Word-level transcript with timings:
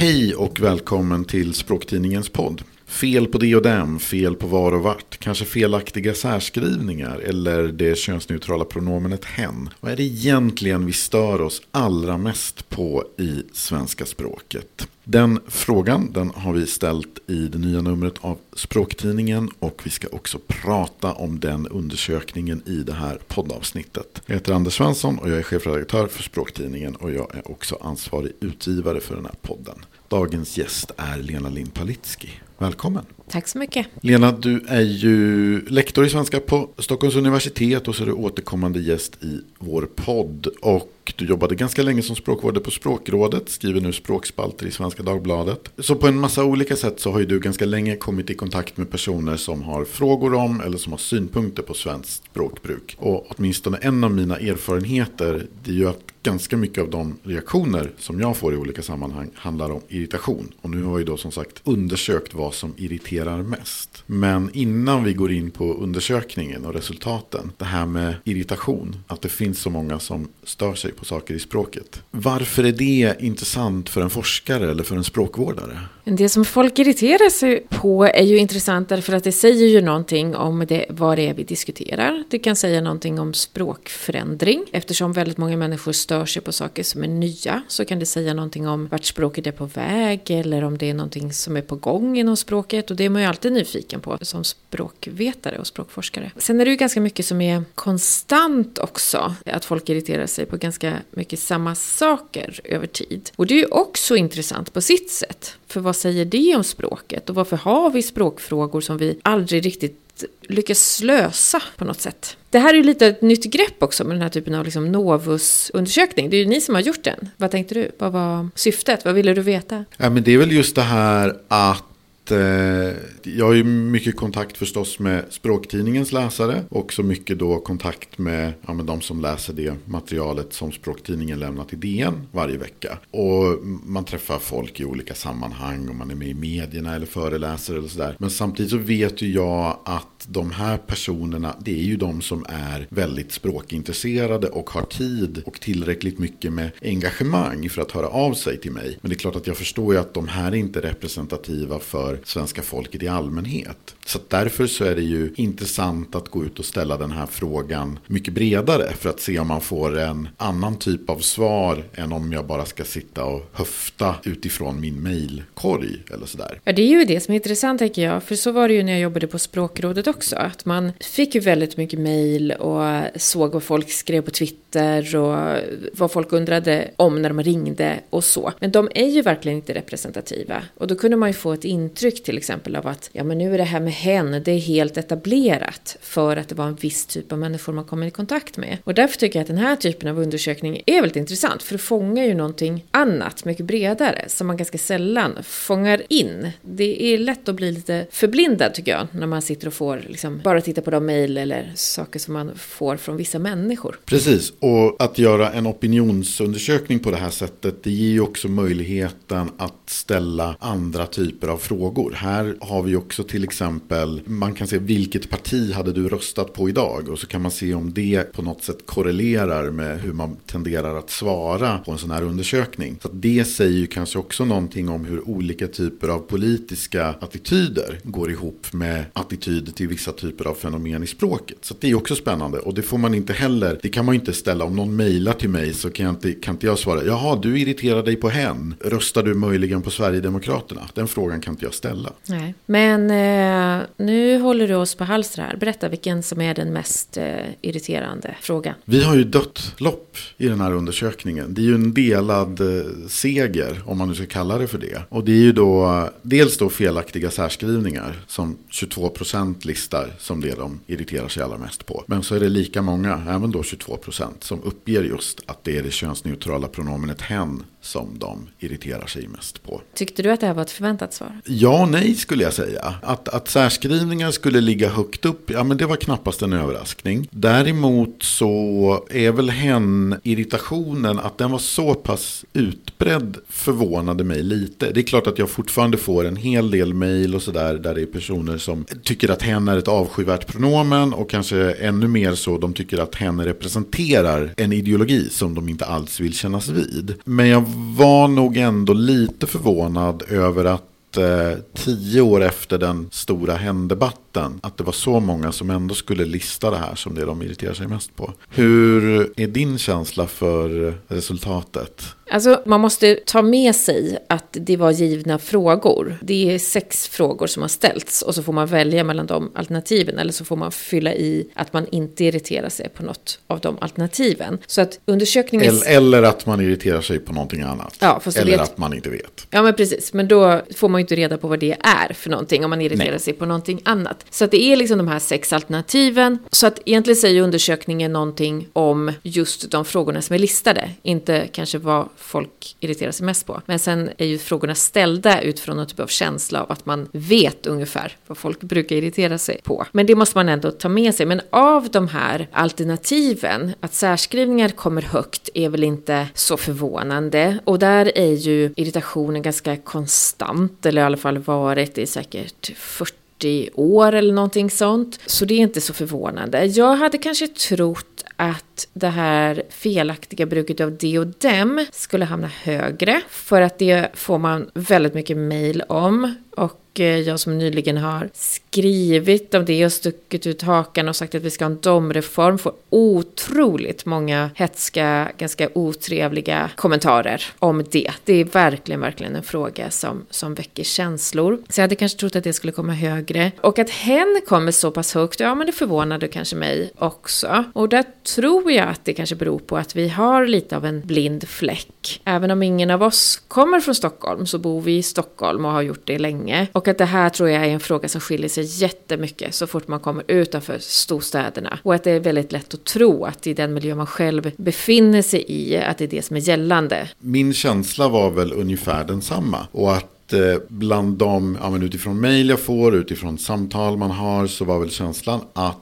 Hej 0.00 0.34
och 0.34 0.60
välkommen 0.60 1.24
till 1.24 1.54
Språktidningens 1.54 2.28
podd. 2.28 2.62
Fel 2.86 3.26
på 3.26 3.38
det 3.38 3.56
och 3.56 3.62
dem, 3.62 3.98
fel 3.98 4.34
på 4.34 4.46
var 4.46 4.72
och 4.72 4.82
vart, 4.82 5.18
kanske 5.18 5.44
felaktiga 5.44 6.14
särskrivningar 6.14 7.18
eller 7.18 7.62
det 7.62 7.98
könsneutrala 7.98 8.64
pronomenet 8.64 9.24
hen. 9.24 9.68
Vad 9.80 9.92
är 9.92 9.96
det 9.96 10.02
egentligen 10.02 10.86
vi 10.86 10.92
stör 10.92 11.40
oss 11.40 11.62
allra 11.70 12.18
mest 12.18 12.68
på 12.68 13.04
i 13.18 13.42
svenska 13.52 14.06
språket? 14.06 14.88
Den 15.10 15.40
frågan 15.46 16.12
den 16.12 16.30
har 16.30 16.52
vi 16.52 16.66
ställt 16.66 17.18
i 17.26 17.48
det 17.48 17.58
nya 17.58 17.80
numret 17.80 18.14
av 18.20 18.38
Språktidningen 18.52 19.50
och 19.58 19.80
vi 19.84 19.90
ska 19.90 20.08
också 20.08 20.38
prata 20.46 21.12
om 21.12 21.40
den 21.40 21.66
undersökningen 21.66 22.62
i 22.66 22.76
det 22.76 22.92
här 22.92 23.18
poddavsnittet. 23.28 24.22
Jag 24.26 24.34
heter 24.34 24.52
Anders 24.52 24.76
Svensson 24.76 25.18
och 25.18 25.30
jag 25.30 25.38
är 25.38 25.42
chefredaktör 25.42 26.06
för 26.06 26.22
Språktidningen 26.22 26.96
och 26.96 27.12
jag 27.12 27.36
är 27.36 27.50
också 27.50 27.78
ansvarig 27.80 28.32
utgivare 28.40 29.00
för 29.00 29.14
den 29.14 29.24
här 29.24 29.34
podden. 29.42 29.84
Dagens 30.08 30.58
gäst 30.58 30.90
är 30.96 31.16
Lena 31.18 31.48
Lind 31.48 31.74
Palitski. 31.74 32.30
Välkommen. 32.58 33.04
Tack 33.30 33.48
så 33.48 33.58
mycket. 33.58 33.86
Lena, 34.00 34.32
du 34.32 34.64
är 34.68 34.80
ju 34.80 35.60
lektor 35.66 36.06
i 36.06 36.10
svenska 36.10 36.40
på 36.40 36.70
Stockholms 36.78 37.16
universitet 37.16 37.88
och 37.88 37.94
så 37.94 38.02
är 38.02 38.06
du 38.06 38.12
återkommande 38.12 38.80
gäst 38.80 39.24
i 39.24 39.40
vår 39.58 39.88
podd. 39.94 40.46
Och 40.60 41.14
du 41.16 41.24
jobbade 41.24 41.54
ganska 41.54 41.82
länge 41.82 42.02
som 42.02 42.16
språkvårdare 42.16 42.64
på 42.64 42.70
Språkrådet, 42.70 43.48
skriver 43.48 43.80
nu 43.80 43.92
språkspalter 43.92 44.66
i 44.66 44.70
Svenska 44.70 45.02
Dagbladet. 45.02 45.70
Så 45.78 45.94
på 45.94 46.06
en 46.06 46.20
massa 46.20 46.44
olika 46.44 46.76
sätt 46.76 47.00
så 47.00 47.12
har 47.12 47.18
ju 47.20 47.26
du 47.26 47.40
ganska 47.40 47.64
länge 47.64 47.96
kommit 47.96 48.30
i 48.30 48.34
kontakt 48.34 48.76
med 48.76 48.90
personer 48.90 49.36
som 49.36 49.62
har 49.62 49.84
frågor 49.84 50.34
om 50.34 50.60
eller 50.60 50.78
som 50.78 50.92
har 50.92 50.98
synpunkter 50.98 51.62
på 51.62 51.74
svenskt 51.74 52.24
språkbruk. 52.24 52.96
Och 52.98 53.26
åtminstone 53.28 53.78
en 53.80 54.04
av 54.04 54.14
mina 54.14 54.38
erfarenheter 54.38 55.46
det 55.64 55.70
är 55.70 55.74
ju 55.74 55.88
att 55.88 56.00
ganska 56.22 56.56
mycket 56.56 56.82
av 56.82 56.90
de 56.90 57.18
reaktioner 57.22 57.92
som 57.98 58.20
jag 58.20 58.36
får 58.36 58.54
i 58.54 58.56
olika 58.56 58.82
sammanhang 58.82 59.30
handlar 59.34 59.70
om 59.70 59.80
irritation. 59.88 60.52
Och 60.60 60.70
nu 60.70 60.82
har 60.82 60.98
vi 60.98 61.04
då 61.04 61.16
som 61.16 61.32
sagt 61.32 61.60
undersökt 61.64 62.34
vad 62.34 62.47
vad 62.48 62.54
som 62.54 62.74
irriterar 62.76 63.42
mest. 63.42 64.02
Men 64.06 64.50
innan 64.52 65.04
vi 65.04 65.12
går 65.12 65.32
in 65.32 65.50
på 65.50 65.74
undersökningen 65.74 66.64
och 66.64 66.74
resultaten, 66.74 67.52
det 67.56 67.64
här 67.64 67.86
med 67.86 68.14
irritation, 68.24 68.96
att 69.06 69.22
det 69.22 69.28
finns 69.28 69.58
så 69.58 69.70
många 69.70 69.98
som 69.98 70.28
stör 70.44 70.74
sig 70.74 70.92
på 70.92 71.04
saker 71.04 71.34
i 71.34 71.38
språket. 71.38 72.02
Varför 72.10 72.64
är 72.64 72.72
det 72.72 73.16
intressant 73.20 73.88
för 73.88 74.00
en 74.00 74.10
forskare 74.10 74.70
eller 74.70 74.84
för 74.84 74.96
en 74.96 75.04
språkvårdare? 75.04 75.80
Det 76.10 76.28
som 76.28 76.44
folk 76.44 76.78
irriterar 76.78 77.30
sig 77.30 77.66
på 77.68 78.04
är 78.04 78.22
ju 78.22 78.38
intressant 78.38 78.88
därför 78.88 79.12
att 79.12 79.24
det 79.24 79.32
säger 79.32 79.66
ju 79.66 79.80
någonting 79.80 80.36
om 80.36 80.64
det, 80.68 80.86
vad 80.88 81.18
det 81.18 81.28
är 81.28 81.34
vi 81.34 81.44
diskuterar. 81.44 82.24
Det 82.30 82.38
kan 82.38 82.56
säga 82.56 82.80
någonting 82.80 83.20
om 83.20 83.34
språkförändring. 83.34 84.64
Eftersom 84.72 85.12
väldigt 85.12 85.38
många 85.38 85.56
människor 85.56 85.92
stör 85.92 86.26
sig 86.26 86.42
på 86.42 86.52
saker 86.52 86.82
som 86.82 87.02
är 87.02 87.08
nya 87.08 87.62
så 87.68 87.84
kan 87.84 87.98
det 87.98 88.06
säga 88.06 88.34
någonting 88.34 88.68
om 88.68 88.88
vart 88.88 89.04
språket 89.04 89.46
är 89.46 89.52
på 89.52 89.64
väg 89.64 90.30
eller 90.30 90.64
om 90.64 90.78
det 90.78 90.90
är 90.90 90.94
någonting 90.94 91.32
som 91.32 91.56
är 91.56 91.62
på 91.62 91.76
gång 91.76 92.18
inom 92.18 92.36
språket. 92.36 92.90
Och 92.90 92.96
det 92.96 93.04
är 93.04 93.10
man 93.10 93.22
ju 93.22 93.28
alltid 93.28 93.52
nyfiken 93.52 94.00
på 94.00 94.18
som 94.20 94.44
språkvetare 94.44 95.58
och 95.58 95.66
språkforskare. 95.66 96.32
Sen 96.36 96.60
är 96.60 96.64
det 96.64 96.70
ju 96.70 96.76
ganska 96.76 97.00
mycket 97.00 97.26
som 97.26 97.40
är 97.40 97.64
konstant 97.74 98.78
också. 98.78 99.34
Att 99.46 99.64
folk 99.64 99.88
irriterar 99.88 100.26
sig 100.26 100.46
på 100.46 100.56
ganska 100.56 100.94
mycket 101.10 101.38
samma 101.38 101.74
saker 101.74 102.60
över 102.64 102.86
tid. 102.86 103.30
Och 103.36 103.46
det 103.46 103.54
är 103.54 103.58
ju 103.58 103.66
också 103.70 104.16
intressant 104.16 104.72
på 104.72 104.80
sitt 104.80 105.10
sätt. 105.10 105.57
För 105.68 105.80
vad 105.80 105.96
säger 105.96 106.24
det 106.24 106.56
om 106.56 106.64
språket? 106.64 107.30
Och 107.30 107.36
varför 107.36 107.56
har 107.56 107.90
vi 107.90 108.02
språkfrågor 108.02 108.80
som 108.80 108.98
vi 108.98 109.18
aldrig 109.22 109.66
riktigt 109.66 110.24
lyckas 110.42 111.00
lösa 111.02 111.62
på 111.76 111.84
något 111.84 112.00
sätt. 112.00 112.36
Det 112.50 112.58
här 112.58 112.70
är 112.70 112.74
ju 112.74 112.82
lite 112.82 113.06
ett 113.06 113.22
nytt 113.22 113.44
grepp 113.44 113.82
också 113.82 114.04
med 114.04 114.16
den 114.16 114.22
här 114.22 114.28
typen 114.28 114.54
av 114.54 114.64
liksom 114.64 114.92
Novus-undersökning. 114.92 116.30
Det 116.30 116.36
är 116.36 116.38
ju 116.38 116.46
ni 116.46 116.60
som 116.60 116.74
har 116.74 116.82
gjort 116.82 117.04
den. 117.04 117.28
Vad 117.36 117.50
tänkte 117.50 117.74
du? 117.74 117.90
Vad 117.98 118.12
var 118.12 118.48
syftet? 118.54 119.04
Vad 119.04 119.14
ville 119.14 119.34
du 119.34 119.42
veta? 119.42 119.84
Ja, 119.96 120.10
men 120.10 120.22
det 120.22 120.34
är 120.34 120.38
väl 120.38 120.52
just 120.52 120.74
det 120.74 120.82
här 120.82 121.40
att 121.48 121.84
eh, 122.30 122.92
jag 123.22 123.46
har 123.46 123.52
ju 123.52 123.64
mycket 123.64 124.16
kontakt 124.16 124.56
förstås 124.56 124.98
med 124.98 125.24
Språktidningens 125.30 126.12
läsare. 126.12 126.64
Och 126.68 126.92
så 126.92 127.02
mycket 127.02 127.38
då 127.38 127.60
kontakt 127.60 128.18
med, 128.18 128.52
ja, 128.66 128.74
med 128.74 128.84
de 128.84 129.00
som 129.00 129.20
läser 129.20 129.52
det 129.52 129.74
materialet 129.84 130.52
som 130.52 130.72
Språktidningen 130.72 131.38
lämnar 131.38 131.64
till 131.64 131.80
DN 131.80 132.28
varje 132.32 132.58
vecka. 132.58 132.98
Och 133.10 133.64
man 133.84 134.04
träffar 134.04 134.38
folk 134.38 134.80
i 134.80 134.84
olika 134.84 135.14
sammanhang 135.14 135.88
och 135.88 135.94
man 135.94 136.10
är 136.10 136.14
med 136.14 136.28
i 136.28 136.34
medierna 136.34 136.94
eller 136.94 137.06
föreläser 137.06 137.74
eller 137.74 137.88
sådär. 137.88 138.16
Men 138.18 138.30
samtidigt 138.30 138.70
så 138.70 138.78
vet 138.78 139.22
ju 139.22 139.32
jag 139.32 139.78
att 139.84 140.26
de 140.28 140.50
här 140.50 140.76
personerna, 140.76 141.54
det 141.60 141.78
är 141.78 141.84
ju 141.84 141.96
de 141.96 142.22
som 142.22 142.46
är 142.48 142.86
väldigt 142.90 143.32
språkintresserade 143.32 144.48
och 144.48 144.70
har 144.70 144.82
tid 144.82 145.42
och 145.46 145.60
tillräckligt 145.60 146.18
mycket 146.18 146.52
med 146.52 146.70
engagemang 146.82 147.68
för 147.70 147.82
att 147.82 147.92
höra 147.92 148.08
av 148.08 148.34
sig 148.34 148.60
till 148.60 148.72
mig. 148.72 148.98
Men 149.00 149.08
det 149.08 149.14
är 149.14 149.18
klart 149.18 149.36
att 149.36 149.46
jag 149.46 149.56
förstår 149.56 149.94
ju 149.94 150.00
att 150.00 150.14
de 150.14 150.28
här 150.28 150.52
är 150.52 150.56
inte 150.56 150.80
representativa 150.80 151.78
för 151.78 152.17
svenska 152.24 152.62
folket 152.62 153.02
i 153.02 153.08
allmänhet. 153.08 153.94
Så 154.06 154.18
därför 154.28 154.66
så 154.66 154.84
är 154.84 154.94
det 154.94 155.02
ju 155.02 155.32
intressant 155.36 156.14
att 156.14 156.28
gå 156.28 156.44
ut 156.44 156.58
och 156.58 156.64
ställa 156.64 156.96
den 156.96 157.10
här 157.10 157.26
frågan 157.26 157.98
mycket 158.06 158.34
bredare 158.34 158.92
för 158.92 159.10
att 159.10 159.20
se 159.20 159.38
om 159.38 159.46
man 159.46 159.60
får 159.60 159.98
en 159.98 160.28
annan 160.36 160.76
typ 160.76 161.10
av 161.10 161.18
svar 161.18 161.84
än 161.94 162.12
om 162.12 162.32
jag 162.32 162.46
bara 162.46 162.64
ska 162.64 162.84
sitta 162.84 163.24
och 163.24 163.50
höfta 163.52 164.14
utifrån 164.24 164.80
min 164.80 165.02
mejlkorg 165.02 166.02
eller 166.14 166.26
sådär. 166.26 166.60
Ja, 166.64 166.72
det 166.72 166.82
är 166.82 166.88
ju 166.88 167.04
det 167.04 167.20
som 167.20 167.32
är 167.32 167.36
intressant 167.36 167.78
tänker 167.78 168.02
jag, 168.02 168.22
för 168.22 168.34
så 168.34 168.52
var 168.52 168.68
det 168.68 168.74
ju 168.74 168.82
när 168.82 168.92
jag 168.92 169.00
jobbade 169.00 169.26
på 169.26 169.38
Språkrådet 169.38 170.06
också, 170.06 170.36
att 170.36 170.64
man 170.64 170.92
fick 171.00 171.34
ju 171.34 171.40
väldigt 171.40 171.76
mycket 171.76 172.00
mejl 172.00 172.52
och 172.52 172.82
såg 173.16 173.52
vad 173.52 173.62
folk 173.62 173.90
skrev 173.90 174.22
på 174.22 174.30
Twitter 174.30 175.16
och 175.16 175.58
vad 175.92 176.12
folk 176.12 176.32
undrade 176.32 176.90
om 176.96 177.22
när 177.22 177.28
de 177.28 177.42
ringde 177.42 178.00
och 178.10 178.24
så. 178.24 178.52
Men 178.60 178.70
de 178.70 178.88
är 178.94 179.08
ju 179.08 179.22
verkligen 179.22 179.58
inte 179.58 179.74
representativa 179.74 180.62
och 180.74 180.86
då 180.86 180.94
kunde 180.94 181.16
man 181.16 181.28
ju 181.28 181.32
få 181.32 181.52
ett 181.52 181.64
intryck 181.64 182.07
till 182.10 182.36
exempel 182.38 182.76
av 182.76 182.86
att 182.86 183.10
ja, 183.12 183.24
men 183.24 183.38
nu 183.38 183.54
är 183.54 183.58
det 183.58 183.64
här 183.64 183.80
med 183.80 183.92
hen, 183.92 184.42
det 184.44 184.52
är 184.52 184.58
helt 184.58 184.96
etablerat 184.96 185.96
för 186.00 186.36
att 186.36 186.48
det 186.48 186.54
var 186.54 186.66
en 186.66 186.74
viss 186.74 187.06
typ 187.06 187.32
av 187.32 187.38
människor 187.38 187.72
man 187.72 187.84
kommer 187.84 188.06
i 188.06 188.10
kontakt 188.10 188.56
med. 188.56 188.78
Och 188.84 188.94
därför 188.94 189.18
tycker 189.18 189.38
jag 189.38 189.42
att 189.42 189.48
den 189.48 189.58
här 189.58 189.76
typen 189.76 190.08
av 190.08 190.18
undersökning 190.18 190.82
är 190.86 191.00
väldigt 191.00 191.16
intressant, 191.16 191.62
för 191.62 191.74
det 191.74 191.78
fångar 191.78 192.24
ju 192.24 192.34
någonting 192.34 192.84
annat, 192.90 193.44
mycket 193.44 193.66
bredare, 193.66 194.24
som 194.28 194.46
man 194.46 194.56
ganska 194.56 194.78
sällan 194.78 195.38
fångar 195.42 196.02
in. 196.08 196.50
Det 196.62 197.02
är 197.02 197.18
lätt 197.18 197.48
att 197.48 197.54
bli 197.54 197.72
lite 197.72 198.06
förblindad 198.10 198.74
tycker 198.74 198.92
jag, 198.92 199.06
när 199.12 199.26
man 199.26 199.42
sitter 199.42 199.66
och 199.66 199.74
får 199.74 200.02
liksom 200.08 200.40
bara 200.44 200.60
titta 200.60 200.82
på 200.82 200.90
de 200.90 201.06
mejl 201.06 201.38
eller 201.38 201.72
saker 201.74 202.18
som 202.18 202.34
man 202.34 202.50
får 202.56 202.96
från 202.96 203.16
vissa 203.16 203.38
människor. 203.38 204.00
Precis, 204.04 204.52
och 204.58 204.96
att 205.02 205.18
göra 205.18 205.52
en 205.52 205.66
opinionsundersökning 205.66 206.98
på 206.98 207.10
det 207.10 207.16
här 207.16 207.30
sättet, 207.30 207.82
det 207.82 207.90
ger 207.90 208.10
ju 208.10 208.20
också 208.20 208.48
möjligheten 208.48 209.50
att 209.58 209.74
ställa 209.86 210.56
andra 210.60 211.06
typer 211.06 211.48
av 211.48 211.58
frågor. 211.58 211.97
Här 212.14 212.56
har 212.60 212.82
vi 212.82 212.96
också 212.96 213.24
till 213.24 213.44
exempel, 213.44 214.22
man 214.24 214.54
kan 214.54 214.66
se 214.66 214.78
vilket 214.78 215.30
parti 215.30 215.72
hade 215.72 215.92
du 215.92 216.08
röstat 216.08 216.52
på 216.52 216.68
idag 216.68 217.08
och 217.08 217.18
så 217.18 217.26
kan 217.26 217.42
man 217.42 217.50
se 217.50 217.74
om 217.74 217.92
det 217.92 218.32
på 218.32 218.42
något 218.42 218.62
sätt 218.62 218.86
korrelerar 218.86 219.70
med 219.70 220.00
hur 220.00 220.12
man 220.12 220.36
tenderar 220.46 220.98
att 220.98 221.10
svara 221.10 221.78
på 221.78 221.92
en 221.92 221.98
sån 221.98 222.10
här 222.10 222.22
undersökning. 222.22 222.98
Så 223.02 223.08
det 223.12 223.44
säger 223.44 223.78
ju 223.78 223.86
kanske 223.86 224.18
också 224.18 224.44
någonting 224.44 224.88
om 224.88 225.04
hur 225.04 225.28
olika 225.28 225.66
typer 225.66 226.08
av 226.08 226.18
politiska 226.18 227.06
attityder 227.06 228.00
går 228.02 228.30
ihop 228.30 228.72
med 228.72 229.04
attityder 229.12 229.72
till 229.72 229.88
vissa 229.88 230.12
typer 230.12 230.44
av 230.44 230.54
fenomen 230.54 231.02
i 231.02 231.06
språket. 231.06 231.58
Så 231.60 231.74
det 231.80 231.90
är 231.90 231.94
också 231.94 232.14
spännande 232.14 232.58
och 232.58 232.74
det 232.74 232.82
får 232.82 232.98
man 232.98 233.14
inte 233.14 233.32
heller, 233.32 233.78
det 233.82 233.88
kan 233.88 234.04
man 234.04 234.14
inte 234.14 234.32
ställa 234.32 234.64
om 234.64 234.76
någon 234.76 234.96
mejlar 234.96 235.32
till 235.32 235.50
mig 235.50 235.74
så 235.74 235.90
kan, 235.90 236.06
jag 236.06 236.14
inte, 236.14 236.32
kan 236.32 236.54
inte 236.54 236.66
jag 236.66 236.78
svara, 236.78 237.04
jaha 237.04 237.38
du 237.42 237.60
irriterar 237.60 238.02
dig 238.02 238.16
på 238.16 238.28
hen, 238.28 238.74
röstar 238.80 239.22
du 239.22 239.34
möjligen 239.34 239.82
på 239.82 239.90
Sverigedemokraterna? 239.90 240.88
Den 240.94 241.08
frågan 241.08 241.40
kan 241.40 241.54
inte 241.54 241.64
jag 241.64 241.74
ställa. 241.78 242.12
Nej. 242.26 242.54
Men 242.66 243.10
eh, 243.10 243.86
nu 243.96 244.38
håller 244.38 244.68
du 244.68 244.74
oss 244.74 244.94
på 244.94 245.04
halster 245.04 245.42
här. 245.42 245.56
Berätta 245.56 245.88
vilken 245.88 246.22
som 246.22 246.40
är 246.40 246.54
den 246.54 246.72
mest 246.72 247.16
eh, 247.16 247.24
irriterande 247.60 248.34
frågan. 248.40 248.74
Vi 248.84 249.02
har 249.02 249.16
ju 249.16 249.24
dött 249.24 249.74
lopp 249.78 250.16
i 250.36 250.48
den 250.48 250.60
här 250.60 250.72
undersökningen. 250.72 251.54
Det 251.54 251.60
är 251.60 251.64
ju 251.64 251.74
en 251.74 251.94
delad 251.94 252.60
eh, 252.60 252.86
seger, 253.08 253.82
om 253.86 253.98
man 253.98 254.08
nu 254.08 254.14
ska 254.14 254.26
kalla 254.26 254.58
det 254.58 254.66
för 254.66 254.78
det. 254.78 255.02
Och 255.08 255.24
det 255.24 255.32
är 255.32 255.42
ju 255.42 255.52
då 255.52 256.08
dels 256.22 256.58
då 256.58 256.68
felaktiga 256.68 257.30
särskrivningar 257.30 258.20
som 258.26 258.56
22% 258.70 259.66
listar 259.66 260.12
som 260.18 260.40
det 260.40 260.54
de 260.54 260.80
irriterar 260.86 261.28
sig 261.28 261.42
allra 261.42 261.58
mest 261.58 261.86
på. 261.86 262.04
Men 262.06 262.22
så 262.22 262.34
är 262.34 262.40
det 262.40 262.48
lika 262.48 262.82
många, 262.82 263.22
även 263.28 263.50
då 263.50 263.62
22%, 263.62 264.24
som 264.40 264.62
uppger 264.62 265.02
just 265.02 265.40
att 265.46 265.64
det 265.64 265.78
är 265.78 265.82
det 265.82 265.90
könsneutrala 265.90 266.68
pronomenet 266.68 267.20
hen 267.20 267.64
som 267.80 268.18
de 268.18 268.46
irriterar 268.58 269.06
sig 269.06 269.28
mest 269.28 269.62
på. 269.62 269.80
Tyckte 269.94 270.22
du 270.22 270.30
att 270.30 270.40
det 270.40 270.46
här 270.46 270.54
var 270.54 270.62
ett 270.62 270.70
förväntat 270.70 271.14
svar? 271.14 271.40
Ja 271.44 271.82
och 271.82 271.88
nej 271.88 272.14
skulle 272.14 272.44
jag 272.44 272.52
säga. 272.52 272.94
Att, 273.02 273.28
att 273.28 273.48
särskrivningar 273.48 274.30
skulle 274.30 274.60
ligga 274.60 274.88
högt 274.88 275.24
upp, 275.24 275.50
ja 275.50 275.64
men 275.64 275.76
det 275.76 275.86
var 275.86 275.96
knappast 275.96 276.42
en 276.42 276.52
överraskning. 276.52 277.28
Däremot 277.30 278.22
så 278.22 279.06
är 279.10 279.32
väl 279.32 279.50
hen 279.50 280.16
irritationen 280.22 281.18
att 281.18 281.38
den 281.38 281.50
var 281.50 281.58
så 281.58 281.94
pass 281.94 282.44
utbredd 282.52 283.36
förvånade 283.48 284.24
mig 284.24 284.42
lite. 284.42 284.90
Det 284.92 285.00
är 285.00 285.04
klart 285.04 285.26
att 285.26 285.38
jag 285.38 285.50
fortfarande 285.50 285.96
får 285.96 286.24
en 286.24 286.36
hel 286.36 286.70
del 286.70 286.94
mejl 286.94 287.34
och 287.34 287.42
sådär 287.42 287.74
där 287.74 287.94
det 287.94 288.02
är 288.02 288.06
personer 288.06 288.58
som 288.58 288.84
tycker 289.02 289.30
att 289.30 289.42
hen 289.42 289.68
är 289.68 289.76
ett 289.76 289.88
avskyvärt 289.88 290.46
pronomen 290.46 291.12
och 291.14 291.30
kanske 291.30 291.72
ännu 291.72 292.08
mer 292.08 292.34
så 292.34 292.58
de 292.58 292.72
tycker 292.72 292.98
att 292.98 293.14
hen 293.14 293.44
representerar 293.44 294.54
en 294.56 294.72
ideologi 294.72 295.28
som 295.30 295.54
de 295.54 295.68
inte 295.68 295.84
alls 295.84 296.20
vill 296.20 296.34
kännas 296.34 296.68
vid. 296.68 297.14
Men 297.24 297.48
jag 297.48 297.68
var 297.96 298.28
nog 298.28 298.56
ändå 298.56 298.92
lite 298.92 299.46
förvånad 299.46 300.22
över 300.28 300.64
att 300.64 301.16
eh, 301.16 301.58
tio 301.74 302.20
år 302.20 302.42
efter 302.42 302.78
den 302.78 303.08
stora 303.12 303.54
händebatten 303.54 304.27
att 304.60 304.76
det 304.76 304.84
var 304.84 304.92
så 304.92 305.20
många 305.20 305.52
som 305.52 305.70
ändå 305.70 305.94
skulle 305.94 306.24
lista 306.24 306.70
det 306.70 306.76
här 306.76 306.94
som 306.94 307.14
det 307.14 307.24
de 307.24 307.42
irriterar 307.42 307.74
sig 307.74 307.86
mest 307.86 308.16
på. 308.16 308.32
Hur 308.48 309.32
är 309.36 309.46
din 309.46 309.78
känsla 309.78 310.26
för 310.26 310.94
resultatet? 311.08 312.02
Alltså, 312.30 312.62
man 312.66 312.80
måste 312.80 313.14
ta 313.14 313.42
med 313.42 313.76
sig 313.76 314.18
att 314.28 314.46
det 314.50 314.76
var 314.76 314.90
givna 314.90 315.38
frågor. 315.38 316.18
Det 316.22 316.54
är 316.54 316.58
sex 316.58 317.08
frågor 317.08 317.46
som 317.46 317.62
har 317.62 317.68
ställts 317.68 318.22
och 318.22 318.34
så 318.34 318.42
får 318.42 318.52
man 318.52 318.66
välja 318.66 319.04
mellan 319.04 319.26
de 319.26 319.50
alternativen 319.54 320.18
eller 320.18 320.32
så 320.32 320.44
får 320.44 320.56
man 320.56 320.72
fylla 320.72 321.14
i 321.14 321.48
att 321.54 321.72
man 321.72 321.86
inte 321.92 322.24
irriterar 322.24 322.68
sig 322.68 322.88
på 322.88 323.02
något 323.02 323.38
av 323.46 323.60
de 323.60 323.78
alternativen. 323.80 324.58
Så 324.66 324.80
att 324.80 325.00
undersökningen... 325.04 325.68
Eller, 325.68 325.96
eller 325.96 326.22
att 326.22 326.46
man 326.46 326.60
irriterar 326.60 327.00
sig 327.00 327.18
på 327.18 327.32
någonting 327.32 327.62
annat. 327.62 327.96
Ja, 328.00 328.20
eller 328.36 328.52
vet... 328.52 328.60
att 328.60 328.78
man 328.78 328.94
inte 328.94 329.10
vet. 329.10 329.46
Ja, 329.50 329.62
men 329.62 329.74
precis. 329.74 330.12
Men 330.12 330.28
då 330.28 330.60
får 330.76 330.88
man 330.88 331.00
ju 331.00 331.02
inte 331.02 331.14
reda 331.14 331.38
på 331.38 331.48
vad 331.48 331.60
det 331.60 331.76
är 331.80 332.12
för 332.12 332.30
någonting 332.30 332.64
om 332.64 332.70
man 332.70 332.80
irriterar 332.80 333.10
Nej. 333.10 333.20
sig 333.20 333.32
på 333.32 333.46
någonting 333.46 333.80
annat. 333.84 334.24
Så 334.30 334.44
att 334.44 334.50
det 334.50 334.62
är 334.62 334.76
liksom 334.76 334.98
de 334.98 335.08
här 335.08 335.18
sex 335.18 335.52
alternativen. 335.52 336.38
Så 336.50 336.66
att 336.66 336.80
egentligen 336.84 337.16
säger 337.16 337.42
undersökningen 337.42 338.12
någonting 338.12 338.68
om 338.72 339.12
just 339.22 339.70
de 339.70 339.84
frågorna 339.84 340.22
som 340.22 340.34
är 340.34 340.38
listade. 340.38 340.90
Inte 341.02 341.48
kanske 341.52 341.78
vad 341.78 342.08
folk 342.16 342.76
irriterar 342.80 343.10
sig 343.10 343.26
mest 343.26 343.46
på. 343.46 343.62
Men 343.66 343.78
sen 343.78 344.10
är 344.18 344.26
ju 344.26 344.38
frågorna 344.38 344.74
ställda 344.74 345.40
utifrån 345.40 345.76
någon 345.76 345.86
typ 345.86 346.00
av 346.00 346.06
känsla 346.06 346.62
av 346.62 346.72
att 346.72 346.86
man 346.86 347.08
vet 347.12 347.66
ungefär 347.66 348.16
vad 348.26 348.38
folk 348.38 348.60
brukar 348.60 348.96
irritera 348.96 349.38
sig 349.38 349.60
på. 349.64 349.86
Men 349.92 350.06
det 350.06 350.14
måste 350.14 350.38
man 350.38 350.48
ändå 350.48 350.70
ta 350.70 350.88
med 350.88 351.14
sig. 351.14 351.26
Men 351.26 351.40
av 351.50 351.90
de 351.90 352.08
här 352.08 352.48
alternativen, 352.52 353.72
att 353.80 353.94
särskrivningar 353.94 354.68
kommer 354.68 355.02
högt 355.02 355.48
är 355.54 355.68
väl 355.68 355.84
inte 355.84 356.26
så 356.34 356.56
förvånande. 356.56 357.58
Och 357.64 357.78
där 357.78 358.18
är 358.18 358.32
ju 358.32 358.72
irritationen 358.76 359.42
ganska 359.42 359.76
konstant, 359.76 360.86
eller 360.86 361.02
i 361.02 361.04
alla 361.04 361.16
fall 361.16 361.38
varit 361.38 361.98
i 361.98 362.06
säkert 362.06 362.76
40 362.76 363.17
40 363.38 363.70
år 363.74 364.12
eller 364.12 364.34
någonting 364.34 364.70
sånt. 364.70 365.20
Så 365.26 365.44
det 365.44 365.54
är 365.54 365.58
inte 365.58 365.80
så 365.80 365.92
förvånande. 365.92 366.64
Jag 366.64 366.96
hade 366.96 367.18
kanske 367.18 367.48
trott 367.48 368.24
att 368.36 368.88
det 368.92 369.08
här 369.08 369.62
felaktiga 369.70 370.46
bruket 370.46 370.80
av 370.80 370.92
de 370.92 371.18
och 371.18 371.26
dem 371.26 371.86
skulle 371.92 372.24
hamna 372.24 372.46
högre. 372.46 373.20
För 373.28 373.60
att 373.62 373.78
det 373.78 374.08
får 374.14 374.38
man 374.38 374.70
väldigt 374.74 375.14
mycket 375.14 375.36
mail 375.36 375.82
om. 375.88 376.34
Och 376.56 376.80
Eh, 377.00 377.20
jag 377.20 377.40
som 377.40 377.58
nyligen 377.58 377.96
har 377.96 378.28
skrivit 378.32 379.54
om 379.54 379.64
det 379.64 379.84
och 379.84 379.92
stuckit 379.92 380.46
ut 380.46 380.62
hakan 380.62 381.08
och 381.08 381.16
sagt 381.16 381.34
att 381.34 381.42
vi 381.42 381.50
ska 381.50 381.64
ha 381.64 381.70
en 381.70 381.80
domreform 381.80 382.58
får 382.58 382.72
otroligt 382.90 384.06
många 384.06 384.50
hetska, 384.54 385.28
ganska 385.38 385.68
otrevliga 385.74 386.70
kommentarer 386.76 387.42
om 387.58 387.84
det. 387.90 388.10
Det 388.24 388.34
är 388.34 388.44
verkligen, 388.44 389.00
verkligen 389.00 389.36
en 389.36 389.42
fråga 389.42 389.90
som, 389.90 390.26
som 390.30 390.54
väcker 390.54 390.84
känslor. 390.84 391.58
Så 391.68 391.80
jag 391.80 391.82
hade 391.82 391.94
kanske 391.94 392.18
trott 392.18 392.36
att 392.36 392.44
det 392.44 392.52
skulle 392.52 392.72
komma 392.72 392.92
högre. 392.92 393.52
Och 393.60 393.78
att 393.78 393.90
hen 393.90 394.40
kommer 394.46 394.72
så 394.72 394.90
pass 394.90 395.14
högt, 395.14 395.40
ja 395.40 395.54
men 395.54 395.66
det 395.66 395.72
förvånade 395.72 396.28
kanske 396.28 396.56
mig 396.56 396.92
också. 396.98 397.64
Och 397.72 397.88
där 397.88 398.04
tror 398.36 398.72
jag 398.72 398.88
att 398.88 399.04
det 399.04 399.12
kanske 399.12 399.36
beror 399.36 399.58
på 399.58 399.76
att 399.76 399.96
vi 399.96 400.08
har 400.08 400.46
lite 400.46 400.76
av 400.76 400.84
en 400.84 401.00
blind 401.00 401.48
fläck. 401.48 402.20
Även 402.24 402.50
om 402.50 402.62
ingen 402.62 402.90
av 402.90 403.02
oss 403.02 403.42
kommer 403.48 403.80
från 403.80 403.94
Stockholm 403.94 404.46
så 404.46 404.58
bor 404.58 404.80
vi 404.80 404.96
i 404.96 405.02
Stockholm 405.02 405.64
och 405.64 405.70
har 405.70 405.82
gjort 405.82 406.02
det 406.04 406.18
länge. 406.18 406.66
Och 406.72 406.87
att 406.90 406.98
det 406.98 407.04
här 407.04 407.30
tror 407.30 407.48
jag 407.48 407.66
är 407.66 407.68
en 407.68 407.80
fråga 407.80 408.08
som 408.08 408.20
skiljer 408.20 408.48
sig 408.48 408.64
jättemycket 408.82 409.54
så 409.54 409.66
fort 409.66 409.88
man 409.88 410.00
kommer 410.00 410.24
utanför 410.28 410.78
storstäderna. 410.80 411.78
Och 411.82 411.94
att 411.94 412.04
det 412.04 412.10
är 412.10 412.20
väldigt 412.20 412.52
lätt 412.52 412.74
att 412.74 412.84
tro 412.84 413.24
att 413.24 413.46
i 413.46 413.54
den 413.54 413.74
miljö 413.74 413.94
man 413.94 414.06
själv 414.06 414.50
befinner 414.56 415.22
sig 415.22 415.44
i, 415.48 415.76
att 415.76 415.98
det 415.98 416.04
är 416.04 416.08
det 416.08 416.22
som 416.22 416.36
är 416.36 416.40
gällande. 416.40 417.08
Min 417.18 417.52
känsla 417.52 418.08
var 418.08 418.30
väl 418.30 418.52
ungefär 418.52 419.04
densamma. 419.04 419.66
Och 419.72 419.92
att 419.92 420.32
eh, 420.32 420.40
bland 420.68 421.18
de, 421.18 421.58
ja, 421.62 421.70
men 421.70 421.82
utifrån 421.82 422.20
mejl 422.20 422.48
jag 422.48 422.60
får, 422.60 422.94
utifrån 422.94 423.38
samtal 423.38 423.96
man 423.96 424.10
har, 424.10 424.46
så 424.46 424.64
var 424.64 424.78
väl 424.78 424.90
känslan 424.90 425.40
att 425.52 425.76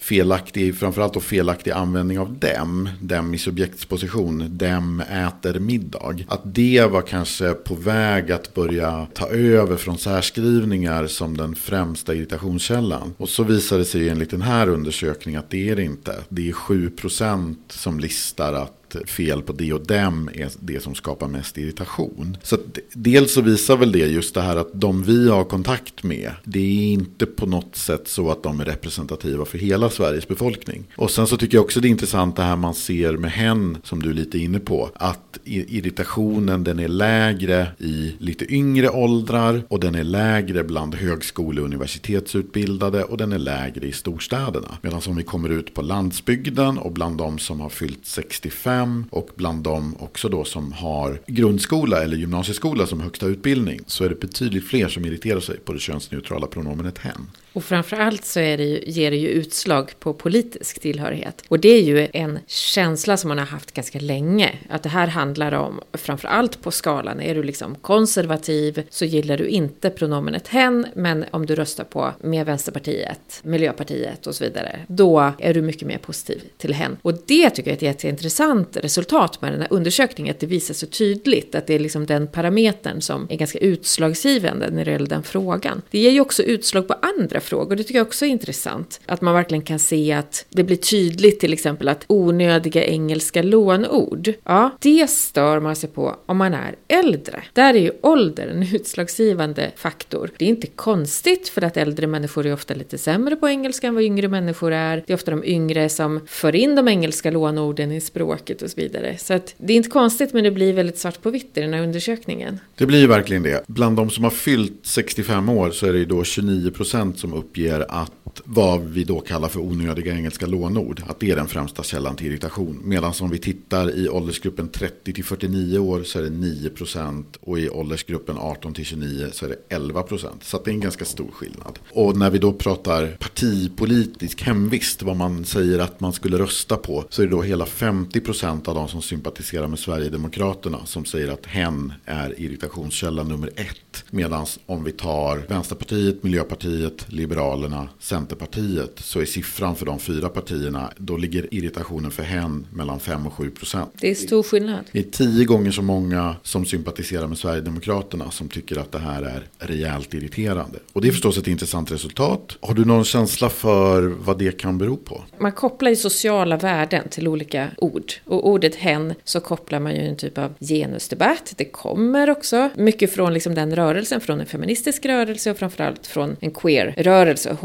Felaktig, 0.00 0.78
framförallt 0.78 1.14
då 1.14 1.20
felaktig 1.20 1.70
användning 1.70 2.18
av 2.18 2.38
dem, 2.38 2.88
dem 3.00 3.34
i 3.34 3.38
subjektsposition, 3.38 4.58
dem 4.58 5.00
äter 5.00 5.58
middag. 5.58 6.24
Att 6.28 6.42
det 6.44 6.90
var 6.90 7.02
kanske 7.02 7.52
på 7.52 7.74
väg 7.74 8.32
att 8.32 8.54
börja 8.54 9.06
ta 9.14 9.28
över 9.28 9.76
från 9.76 9.98
särskrivningar 9.98 11.06
som 11.06 11.36
den 11.36 11.54
främsta 11.54 12.14
irritationskällan. 12.14 13.14
Och 13.16 13.28
så 13.28 13.42
visade 13.42 13.80
det 13.80 13.84
sig 13.84 14.08
enligt 14.08 14.30
den 14.30 14.42
här 14.42 14.68
undersökningen 14.68 15.40
att 15.40 15.50
det 15.50 15.68
är 15.68 15.76
det 15.76 15.82
inte. 15.82 16.14
Det 16.28 16.48
är 16.48 16.52
7% 16.52 17.56
som 17.68 18.00
listar 18.00 18.52
att 18.52 18.87
fel 19.06 19.42
på 19.42 19.52
det 19.52 19.72
och 19.72 19.86
dem 19.86 20.30
är 20.34 20.50
det 20.60 20.82
som 20.82 20.94
skapar 20.94 21.28
mest 21.28 21.58
irritation. 21.58 22.36
Så 22.42 22.56
dels 22.92 23.34
så 23.34 23.40
visar 23.40 23.76
väl 23.76 23.92
det 23.92 23.98
just 23.98 24.34
det 24.34 24.40
här 24.40 24.56
att 24.56 24.70
de 24.72 25.02
vi 25.02 25.28
har 25.28 25.44
kontakt 25.44 26.02
med, 26.02 26.32
det 26.44 26.58
är 26.58 26.92
inte 26.92 27.26
på 27.26 27.46
något 27.46 27.76
sätt 27.76 28.08
så 28.08 28.30
att 28.30 28.42
de 28.42 28.60
är 28.60 28.64
representativa 28.64 29.44
för 29.44 29.58
hela 29.58 29.90
Sveriges 29.90 30.28
befolkning. 30.28 30.84
Och 30.96 31.10
sen 31.10 31.26
så 31.26 31.36
tycker 31.36 31.56
jag 31.56 31.64
också 31.64 31.80
det 31.80 31.88
är 31.88 31.90
intressant 31.90 32.36
det 32.36 32.42
här 32.42 32.56
man 32.56 32.74
ser 32.74 33.12
med 33.16 33.30
hen, 33.30 33.78
som 33.84 34.02
du 34.02 34.10
är 34.10 34.14
lite 34.14 34.38
inne 34.38 34.58
på, 34.58 34.90
att 34.94 35.38
irritationen 35.44 36.64
den 36.64 36.78
är 36.78 36.88
lägre 36.88 37.66
i 37.78 38.14
lite 38.18 38.54
yngre 38.54 38.90
åldrar 38.90 39.62
och 39.68 39.80
den 39.80 39.94
är 39.94 40.04
lägre 40.04 40.64
bland 40.64 40.94
högskole 40.94 41.60
och 41.60 41.66
universitetsutbildade 41.66 43.04
och 43.04 43.16
den 43.16 43.32
är 43.32 43.38
lägre 43.38 43.86
i 43.86 43.92
storstäderna. 43.92 44.78
Medan 44.82 45.00
om 45.08 45.16
vi 45.16 45.22
kommer 45.22 45.48
ut 45.48 45.74
på 45.74 45.82
landsbygden 45.82 46.78
och 46.78 46.92
bland 46.92 47.18
de 47.18 47.38
som 47.38 47.60
har 47.60 47.68
fyllt 47.68 48.06
65 48.06 48.77
5 48.78 49.04
och 49.10 49.30
bland 49.34 49.62
dem 49.62 49.96
också 49.98 50.28
då 50.28 50.44
som 50.44 50.72
har 50.72 51.20
grundskola 51.26 52.02
eller 52.02 52.16
gymnasieskola 52.16 52.86
som 52.86 53.00
högsta 53.00 53.26
utbildning 53.26 53.80
så 53.86 54.04
är 54.04 54.08
det 54.08 54.20
betydligt 54.20 54.68
fler 54.68 54.88
som 54.88 55.04
irriterar 55.04 55.40
sig 55.40 55.58
på 55.58 55.72
det 55.72 55.78
könsneutrala 55.78 56.46
pronomenet 56.46 56.98
hen. 56.98 57.30
Och 57.52 57.64
framförallt 57.64 58.24
så 58.24 58.40
är 58.40 58.56
det 58.56 58.64
ju, 58.64 58.82
ger 58.86 59.10
det 59.10 59.16
ju 59.16 59.28
utslag 59.28 59.92
på 59.98 60.12
politisk 60.14 60.80
tillhörighet. 60.80 61.44
Och 61.48 61.60
det 61.60 61.68
är 61.68 61.82
ju 61.82 62.08
en 62.12 62.38
känsla 62.46 63.16
som 63.16 63.28
man 63.28 63.38
har 63.38 63.46
haft 63.46 63.72
ganska 63.72 64.00
länge. 64.00 64.54
Att 64.68 64.82
det 64.82 64.88
här 64.88 65.06
handlar 65.06 65.52
om, 65.52 65.80
framförallt 65.92 66.62
på 66.62 66.70
skalan, 66.70 67.20
är 67.20 67.34
du 67.34 67.42
liksom 67.42 67.74
konservativ 67.74 68.82
så 68.90 69.04
gillar 69.04 69.36
du 69.36 69.46
inte 69.46 69.90
pronomenet 69.90 70.48
hen, 70.48 70.86
men 70.94 71.24
om 71.30 71.46
du 71.46 71.54
röstar 71.54 71.84
på 71.84 72.12
med 72.20 72.46
Vänsterpartiet, 72.46 73.40
Miljöpartiet 73.42 74.26
och 74.26 74.34
så 74.34 74.44
vidare, 74.44 74.80
då 74.88 75.32
är 75.38 75.54
du 75.54 75.62
mycket 75.62 75.88
mer 75.88 75.98
positiv 75.98 76.42
till 76.58 76.74
hen. 76.74 76.96
Och 77.02 77.14
det 77.26 77.50
tycker 77.50 77.70
jag 77.70 77.72
är 77.72 77.76
ett 77.76 77.82
jätteintressant 77.82 78.76
resultat 78.76 79.42
med 79.42 79.52
den 79.52 79.60
här 79.60 79.68
undersökningen, 79.72 80.34
att 80.34 80.40
det 80.40 80.46
visar 80.46 80.74
så 80.74 80.86
tydligt 80.86 81.54
att 81.54 81.66
det 81.66 81.74
är 81.74 81.78
liksom 81.78 82.06
den 82.06 82.26
parametern 82.26 83.00
som 83.00 83.26
är 83.30 83.36
ganska 83.36 83.58
utslagsgivande 83.58 84.70
när 84.70 84.84
det 84.84 84.90
gäller 84.90 85.06
den 85.06 85.22
frågan. 85.22 85.82
Det 85.90 85.98
ger 85.98 86.10
ju 86.10 86.20
också 86.20 86.42
utslag 86.42 86.88
på 86.88 86.94
andra 86.94 87.37
frågor. 87.40 87.76
Det 87.76 87.82
tycker 87.82 87.98
jag 87.98 88.06
också 88.06 88.26
är 88.26 88.30
intressant. 88.30 89.00
Att 89.06 89.20
man 89.20 89.34
verkligen 89.34 89.62
kan 89.62 89.78
se 89.78 90.12
att 90.12 90.46
det 90.50 90.64
blir 90.64 90.76
tydligt 90.76 91.40
till 91.40 91.52
exempel 91.52 91.88
att 91.88 92.04
onödiga 92.06 92.84
engelska 92.84 93.42
lånord, 93.42 94.32
ja, 94.44 94.76
det 94.80 95.10
stör 95.10 95.60
man 95.60 95.76
sig 95.76 95.88
på 95.88 96.16
om 96.26 96.36
man 96.36 96.54
är 96.54 96.74
äldre. 96.88 97.42
Där 97.52 97.74
är 97.74 97.78
ju 97.78 97.92
ålder 98.02 98.46
en 98.46 98.62
utslagsgivande 98.74 99.70
faktor. 99.76 100.30
Det 100.36 100.44
är 100.44 100.48
inte 100.48 100.66
konstigt 100.66 101.48
för 101.48 101.62
att 101.62 101.76
äldre 101.76 102.06
människor 102.06 102.46
är 102.46 102.52
ofta 102.52 102.74
lite 102.74 102.98
sämre 102.98 103.36
på 103.36 103.48
engelska 103.48 103.86
än 103.86 103.94
vad 103.94 104.04
yngre 104.04 104.28
människor 104.28 104.72
är. 104.72 105.04
Det 105.06 105.12
är 105.12 105.14
ofta 105.14 105.30
de 105.30 105.44
yngre 105.44 105.88
som 105.88 106.20
för 106.26 106.54
in 106.54 106.74
de 106.74 106.88
engelska 106.88 107.30
lånorden 107.30 107.92
i 107.92 108.00
språket 108.00 108.62
och 108.62 108.70
så 108.70 108.80
vidare. 108.80 109.16
Så 109.18 109.34
att 109.34 109.54
det 109.58 109.72
är 109.72 109.76
inte 109.76 109.90
konstigt 109.90 110.32
men 110.32 110.44
det 110.44 110.50
blir 110.50 110.72
väldigt 110.72 110.98
svart 110.98 111.22
på 111.22 111.30
vitt 111.30 111.56
i 111.56 111.60
den 111.60 111.74
här 111.74 111.82
undersökningen. 111.82 112.60
Det 112.74 112.86
blir 112.86 113.06
verkligen 113.06 113.42
det. 113.42 113.64
Bland 113.66 113.96
de 113.96 114.10
som 114.10 114.24
har 114.24 114.30
fyllt 114.30 114.80
65 114.82 115.48
år 115.48 115.70
så 115.70 115.86
är 115.86 115.92
det 115.92 115.98
ju 115.98 116.04
då 116.04 116.24
29 116.24 116.70
procent 116.70 117.18
som 117.18 117.27
som 117.28 117.38
uppger 117.38 117.86
att 117.88 118.17
vad 118.44 118.80
vi 118.80 119.04
då 119.04 119.20
kallar 119.20 119.48
för 119.48 119.60
onödiga 119.60 120.14
engelska 120.14 120.46
lånord, 120.46 121.02
att 121.06 121.20
det 121.20 121.30
är 121.30 121.36
den 121.36 121.48
främsta 121.48 121.82
källan 121.82 122.16
till 122.16 122.26
irritation. 122.26 122.80
Medan 122.84 123.12
om 123.20 123.30
vi 123.30 123.38
tittar 123.38 123.96
i 123.96 124.08
åldersgruppen 124.08 124.68
30 124.68 125.12
till 125.12 125.24
49 125.24 125.78
år 125.78 126.02
så 126.02 126.18
är 126.18 126.22
det 126.22 126.30
9 126.30 126.70
procent 126.70 127.36
och 127.40 127.58
i 127.58 127.70
åldersgruppen 127.70 128.38
18 128.38 128.74
till 128.74 128.84
29 128.84 129.26
så 129.32 129.44
är 129.44 129.48
det 129.48 129.76
11 129.76 130.02
procent. 130.02 130.44
Så 130.44 130.62
det 130.64 130.70
är 130.70 130.74
en 130.74 130.80
ganska 130.80 131.04
stor 131.04 131.30
skillnad. 131.30 131.78
Och 131.92 132.16
när 132.16 132.30
vi 132.30 132.38
då 132.38 132.52
pratar 132.52 133.06
partipolitisk 133.06 134.42
hemvist, 134.42 135.02
vad 135.02 135.16
man 135.16 135.44
säger 135.44 135.78
att 135.78 136.00
man 136.00 136.12
skulle 136.12 136.38
rösta 136.38 136.76
på, 136.76 137.04
så 137.08 137.22
är 137.22 137.26
det 137.26 137.32
då 137.32 137.42
hela 137.42 137.66
50 137.66 138.20
procent 138.20 138.68
av 138.68 138.74
de 138.74 138.88
som 138.88 139.02
sympatiserar 139.02 139.66
med 139.66 139.78
Sverigedemokraterna 139.78 140.86
som 140.86 141.04
säger 141.04 141.28
att 141.28 141.46
hen 141.46 141.92
är 142.04 142.40
irritationskälla 142.40 143.22
nummer 143.22 143.50
ett. 143.56 144.04
Medan 144.10 144.46
om 144.66 144.84
vi 144.84 144.92
tar 144.92 145.36
Vänsterpartiet, 145.48 146.22
Miljöpartiet, 146.22 147.06
Liberalerna, 147.08 147.88
Centerpartiet 148.18 148.92
så 148.98 149.20
är 149.20 149.24
siffran 149.24 149.76
för 149.76 149.86
de 149.86 149.98
fyra 149.98 150.28
partierna, 150.28 150.92
då 150.96 151.16
ligger 151.16 151.54
irritationen 151.54 152.10
för 152.10 152.22
hen 152.22 152.66
mellan 152.72 153.00
5 153.00 153.26
och 153.26 153.32
7 153.32 153.50
procent. 153.50 153.90
Det 154.00 154.10
är 154.10 154.14
stor 154.14 154.42
skillnad. 154.42 154.84
Det 154.92 154.98
är 154.98 155.02
tio 155.02 155.44
gånger 155.44 155.70
så 155.70 155.82
många 155.82 156.36
som 156.42 156.64
sympatiserar 156.64 157.26
med 157.26 157.38
Sverigedemokraterna 157.38 158.30
som 158.30 158.48
tycker 158.48 158.78
att 158.78 158.92
det 158.92 158.98
här 158.98 159.22
är 159.22 159.48
rejält 159.58 160.14
irriterande. 160.14 160.78
Och 160.92 161.02
det 161.02 161.08
är 161.08 161.12
förstås 161.12 161.38
ett 161.38 161.46
intressant 161.46 161.92
resultat. 161.92 162.56
Har 162.60 162.74
du 162.74 162.84
någon 162.84 163.04
känsla 163.04 163.48
för 163.48 164.02
vad 164.02 164.38
det 164.38 164.58
kan 164.60 164.78
bero 164.78 164.96
på? 164.96 165.24
Man 165.38 165.52
kopplar 165.52 165.90
ju 165.90 165.96
sociala 165.96 166.56
värden 166.56 167.08
till 167.08 167.28
olika 167.28 167.68
ord. 167.76 168.12
Och 168.24 168.48
ordet 168.48 168.74
hen 168.74 169.14
så 169.24 169.40
kopplar 169.40 169.80
man 169.80 169.94
ju 169.94 170.00
en 170.00 170.16
typ 170.16 170.38
av 170.38 170.54
genusdebatt. 170.60 171.54
Det 171.56 171.64
kommer 171.64 172.30
också 172.30 172.70
mycket 172.76 173.12
från 173.12 173.34
liksom 173.34 173.54
den 173.54 173.76
rörelsen, 173.76 174.20
från 174.20 174.40
en 174.40 174.46
feministisk 174.46 175.06
rörelse 175.06 175.50
och 175.50 175.58
framförallt 175.58 176.06
från 176.06 176.36
en 176.40 176.50
queer-rörelse, 176.50 177.56